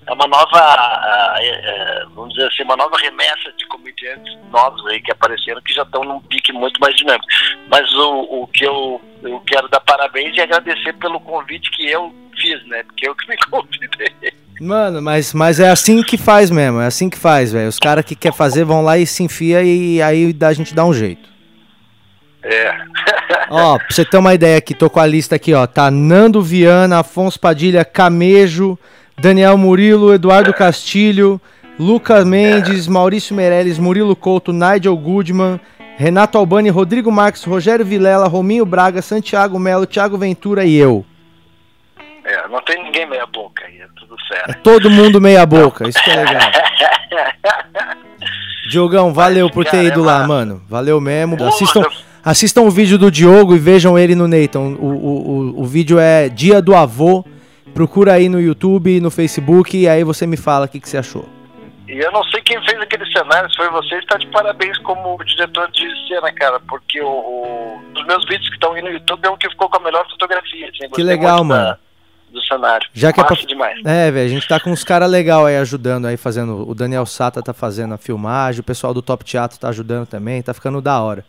é 0.07 0.13
uma 0.13 0.27
nova, 0.27 0.57
uh, 0.57 2.05
uh, 2.05 2.09
vamos 2.15 2.33
dizer 2.33 2.47
assim, 2.47 2.63
uma 2.63 2.75
nova 2.75 2.97
remessa 2.97 3.51
de 3.55 3.65
comediantes 3.91 4.37
novos 4.51 4.85
aí 4.87 5.01
que 5.01 5.11
apareceram 5.11 5.61
que 5.61 5.73
já 5.73 5.83
estão 5.83 6.03
num 6.03 6.19
pique 6.21 6.51
muito 6.51 6.79
mais 6.79 6.95
dinâmico. 6.95 7.25
Mas 7.69 7.91
o, 7.93 8.43
o 8.43 8.47
que 8.47 8.65
eu, 8.65 9.01
eu 9.23 9.39
quero 9.41 9.67
dar 9.69 9.79
parabéns 9.81 10.35
e 10.35 10.41
agradecer 10.41 10.93
pelo 10.93 11.19
convite 11.19 11.69
que 11.71 11.89
eu 11.89 12.13
fiz, 12.39 12.65
né? 12.67 12.83
Porque 12.83 13.07
eu 13.07 13.15
que 13.15 13.27
me 13.27 13.37
convidei. 13.49 14.33
Mano, 14.59 15.01
mas, 15.01 15.33
mas 15.33 15.59
é 15.59 15.69
assim 15.69 16.03
que 16.03 16.17
faz 16.17 16.51
mesmo, 16.51 16.79
é 16.79 16.85
assim 16.85 17.09
que 17.09 17.17
faz, 17.17 17.51
velho. 17.51 17.67
Os 17.67 17.79
caras 17.79 18.05
que 18.05 18.15
quer 18.15 18.33
fazer 18.33 18.63
vão 18.63 18.83
lá 18.83 18.97
e 18.97 19.07
se 19.07 19.23
enfia 19.23 19.63
e 19.63 20.01
aí 20.01 20.35
a 20.39 20.53
gente 20.53 20.75
dá 20.75 20.85
um 20.85 20.93
jeito. 20.93 21.29
É. 22.43 22.75
ó, 23.49 23.77
pra 23.77 23.87
você 23.89 24.05
ter 24.05 24.17
uma 24.17 24.33
ideia 24.33 24.57
aqui, 24.57 24.73
tô 24.73 24.89
com 24.89 24.99
a 24.99 25.05
lista 25.05 25.35
aqui, 25.35 25.53
ó. 25.53 25.65
Tá 25.65 25.89
Nando 25.89 26.41
Viana, 26.41 26.99
Afonso 26.99 27.39
Padilha, 27.39 27.83
Camejo, 27.83 28.77
Daniel 29.19 29.57
Murilo, 29.57 30.13
Eduardo 30.13 30.53
Castilho, 30.53 31.41
Lucas 31.81 32.23
Mendes, 32.23 32.87
Maurício 32.87 33.35
Meirelles, 33.35 33.79
Murilo 33.79 34.15
Couto, 34.15 34.53
Nigel 34.53 34.95
Goodman, 34.95 35.59
Renato 35.97 36.37
Albani, 36.37 36.69
Rodrigo 36.69 37.11
Marques, 37.11 37.43
Rogério 37.43 37.83
Vilela, 37.83 38.27
Rominho 38.27 38.63
Braga, 38.67 39.01
Santiago 39.01 39.57
Melo, 39.57 39.87
Thiago 39.87 40.15
Ventura 40.15 40.63
e 40.63 40.75
eu. 40.75 41.03
É, 42.23 42.47
não 42.49 42.61
tem 42.61 42.83
ninguém 42.83 43.09
meia 43.09 43.25
boca 43.25 43.65
aí, 43.65 43.81
é 43.81 43.87
tudo 43.95 44.15
certo. 44.27 44.51
É 44.51 44.53
todo 44.53 44.91
mundo 44.91 45.19
meia 45.19 45.43
boca, 45.43 45.89
isso 45.89 45.97
que 46.03 46.11
é 46.11 46.17
legal. 46.17 46.51
Diogão, 48.69 49.11
valeu 49.11 49.49
por 49.49 49.65
ter 49.65 49.85
ido 49.85 50.03
lá, 50.03 50.27
mano. 50.27 50.61
Valeu 50.69 51.01
mesmo. 51.01 51.35
Assistam, 51.43 51.81
assistam 52.23 52.61
o 52.61 52.69
vídeo 52.69 52.99
do 52.99 53.09
Diogo 53.09 53.55
e 53.55 53.59
vejam 53.59 53.97
ele 53.97 54.13
no 54.13 54.27
Nathan. 54.27 54.59
O, 54.59 54.85
o, 54.85 55.29
o, 55.57 55.61
o 55.61 55.65
vídeo 55.65 55.97
é 55.97 56.29
Dia 56.29 56.61
do 56.61 56.75
Avô. 56.75 57.25
Procura 57.73 58.13
aí 58.13 58.29
no 58.29 58.39
YouTube, 58.39 59.01
no 59.01 59.09
Facebook 59.09 59.75
e 59.75 59.89
aí 59.89 60.03
você 60.03 60.27
me 60.27 60.37
fala 60.37 60.67
o 60.67 60.69
que, 60.69 60.79
que 60.79 60.87
você 60.87 60.99
achou. 60.99 61.40
E 61.91 61.99
eu 61.99 62.11
não 62.13 62.23
sei 62.23 62.41
quem 62.41 62.57
fez 62.63 62.79
aquele 62.79 63.05
cenário, 63.11 63.49
se 63.51 63.57
foi 63.57 63.69
você, 63.69 63.95
está 63.95 64.17
de 64.17 64.25
parabéns 64.27 64.77
como 64.77 65.21
diretor 65.25 65.69
de 65.71 66.07
cena, 66.07 66.31
cara, 66.31 66.57
porque 66.61 67.01
o, 67.01 67.07
o 67.07 67.81
os 67.93 68.05
meus 68.05 68.23
vídeos 68.25 68.47
que 68.47 68.55
estão 68.55 68.71
aí 68.71 68.81
no 68.81 68.89
YouTube 68.89 69.25
é 69.25 69.29
um 69.29 69.37
que 69.37 69.49
ficou 69.49 69.69
com 69.69 69.77
a 69.77 69.81
melhor 69.81 70.09
fotografia. 70.09 70.69
Assim, 70.69 70.89
que 70.89 71.03
legal, 71.03 71.43
mano. 71.43 71.63
Da, 71.65 71.77
do 72.31 72.41
cenário. 72.43 72.87
Já 72.93 73.11
que 73.11 73.19
é 73.19 73.23
pra... 73.25 73.35
demais. 73.35 73.85
É, 73.85 74.09
velho, 74.09 74.25
a 74.25 74.29
gente 74.29 74.47
tá 74.47 74.57
com 74.57 74.71
uns 74.71 74.85
caras 74.85 75.11
legais 75.11 75.45
aí 75.47 75.57
ajudando 75.57 76.05
aí, 76.05 76.15
fazendo. 76.15 76.69
O 76.69 76.73
Daniel 76.73 77.05
Sata 77.05 77.43
tá 77.43 77.53
fazendo 77.53 77.93
a 77.93 77.97
filmagem, 77.97 78.61
o 78.61 78.63
pessoal 78.63 78.93
do 78.93 79.01
Top 79.01 79.25
Teatro 79.25 79.59
tá 79.59 79.67
ajudando 79.67 80.07
também, 80.07 80.41
tá 80.41 80.53
ficando 80.53 80.81
da 80.81 81.01
hora. 81.01 81.25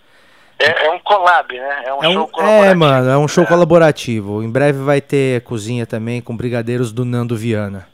É, 0.60 0.86
é, 0.86 0.90
um 0.92 0.98
collab, 1.00 1.52
né? 1.52 1.82
É 1.86 1.92
um, 1.92 2.04
é 2.04 2.08
um 2.08 2.12
show 2.12 2.28
colaborativo. 2.28 2.70
É, 2.70 2.74
mano, 2.74 3.10
é 3.10 3.18
um 3.18 3.28
show 3.28 3.44
é. 3.44 3.46
colaborativo. 3.46 4.42
Em 4.44 4.50
breve 4.50 4.78
vai 4.78 5.00
ter 5.00 5.42
cozinha 5.42 5.84
também 5.84 6.20
com 6.20 6.36
brigadeiros 6.36 6.92
do 6.92 7.04
Nando 7.04 7.36
Viana. 7.36 7.88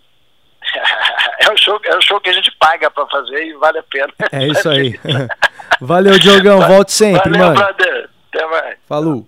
É, 1.49 1.53
um 1.53 1.57
show, 1.57 1.81
é 1.85 1.97
um 1.97 2.03
show 2.03 2.21
que 2.21 2.31
a 2.31 2.33
gente 2.33 2.51
paga 2.59 2.91
pra 2.91 3.07
fazer 3.07 3.47
e 3.47 3.55
vale 3.55 3.79
a 3.79 3.83
pena. 3.83 4.13
É 4.33 4.47
isso 4.47 4.69
aí. 4.69 4.99
Valeu, 5.81 6.19
Diogão. 6.19 6.61
Volte 6.67 6.93
sempre, 6.93 7.31
Valeu, 7.31 7.47
mano. 7.47 7.57
Brother. 7.57 8.11
Até 8.33 8.47
mais. 8.47 8.77
Falou. 8.89 9.27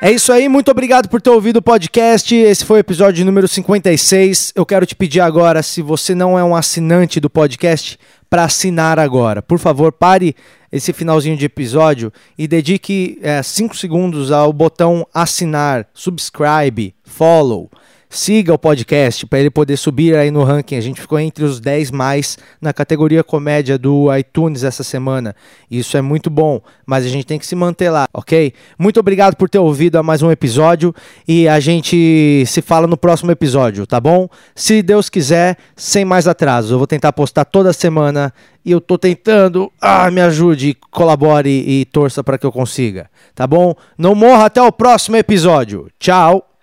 É 0.00 0.10
isso 0.10 0.32
aí, 0.32 0.48
muito 0.48 0.70
obrigado 0.70 1.08
por 1.08 1.20
ter 1.20 1.28
ouvido 1.28 1.58
o 1.58 1.62
podcast. 1.62 2.34
Esse 2.34 2.64
foi 2.64 2.78
o 2.78 2.80
episódio 2.80 3.24
número 3.24 3.46
56. 3.46 4.54
Eu 4.56 4.64
quero 4.64 4.86
te 4.86 4.94
pedir 4.94 5.20
agora, 5.20 5.62
se 5.62 5.82
você 5.82 6.14
não 6.14 6.38
é 6.38 6.42
um 6.42 6.56
assinante 6.56 7.20
do 7.20 7.28
podcast, 7.28 7.98
para 8.30 8.44
assinar 8.44 8.98
agora. 8.98 9.42
Por 9.42 9.58
favor, 9.58 9.92
pare 9.92 10.34
esse 10.72 10.92
finalzinho 10.92 11.36
de 11.36 11.44
episódio 11.44 12.12
e 12.38 12.48
dedique 12.48 13.20
5 13.42 13.74
é, 13.74 13.76
segundos 13.76 14.32
ao 14.32 14.52
botão 14.52 15.06
assinar, 15.12 15.86
subscribe, 15.92 16.94
follow. 17.04 17.68
Siga 18.12 18.52
o 18.52 18.58
podcast 18.58 19.24
para 19.24 19.38
ele 19.38 19.50
poder 19.50 19.76
subir 19.76 20.16
aí 20.16 20.32
no 20.32 20.42
ranking. 20.42 20.74
A 20.74 20.80
gente 20.80 21.00
ficou 21.00 21.16
entre 21.20 21.44
os 21.44 21.60
10 21.60 21.92
mais 21.92 22.36
na 22.60 22.72
categoria 22.72 23.22
comédia 23.22 23.78
do 23.78 24.12
iTunes 24.16 24.64
essa 24.64 24.82
semana. 24.82 25.32
Isso 25.70 25.96
é 25.96 26.02
muito 26.02 26.28
bom, 26.28 26.60
mas 26.84 27.06
a 27.06 27.08
gente 27.08 27.24
tem 27.24 27.38
que 27.38 27.46
se 27.46 27.54
manter 27.54 27.88
lá, 27.88 28.08
ok? 28.12 28.52
Muito 28.76 28.98
obrigado 28.98 29.36
por 29.36 29.48
ter 29.48 29.60
ouvido 29.60 29.94
a 29.94 30.02
mais 30.02 30.22
um 30.22 30.30
episódio 30.32 30.92
e 31.26 31.46
a 31.46 31.60
gente 31.60 32.42
se 32.48 32.60
fala 32.60 32.88
no 32.88 32.96
próximo 32.96 33.30
episódio, 33.30 33.86
tá 33.86 34.00
bom? 34.00 34.28
Se 34.56 34.82
Deus 34.82 35.08
quiser, 35.08 35.56
sem 35.76 36.04
mais 36.04 36.26
atraso. 36.26 36.74
Eu 36.74 36.78
vou 36.78 36.88
tentar 36.88 37.12
postar 37.12 37.44
toda 37.44 37.72
semana 37.72 38.34
e 38.64 38.72
eu 38.72 38.80
tô 38.80 38.98
tentando. 38.98 39.70
Ah, 39.80 40.10
me 40.10 40.20
ajude, 40.20 40.76
colabore 40.90 41.48
e 41.48 41.84
torça 41.84 42.24
para 42.24 42.36
que 42.36 42.44
eu 42.44 42.50
consiga, 42.50 43.08
tá 43.36 43.46
bom? 43.46 43.72
Não 43.96 44.16
morra 44.16 44.46
até 44.46 44.60
o 44.60 44.72
próximo 44.72 45.16
episódio. 45.16 45.86
Tchau. 45.96 46.49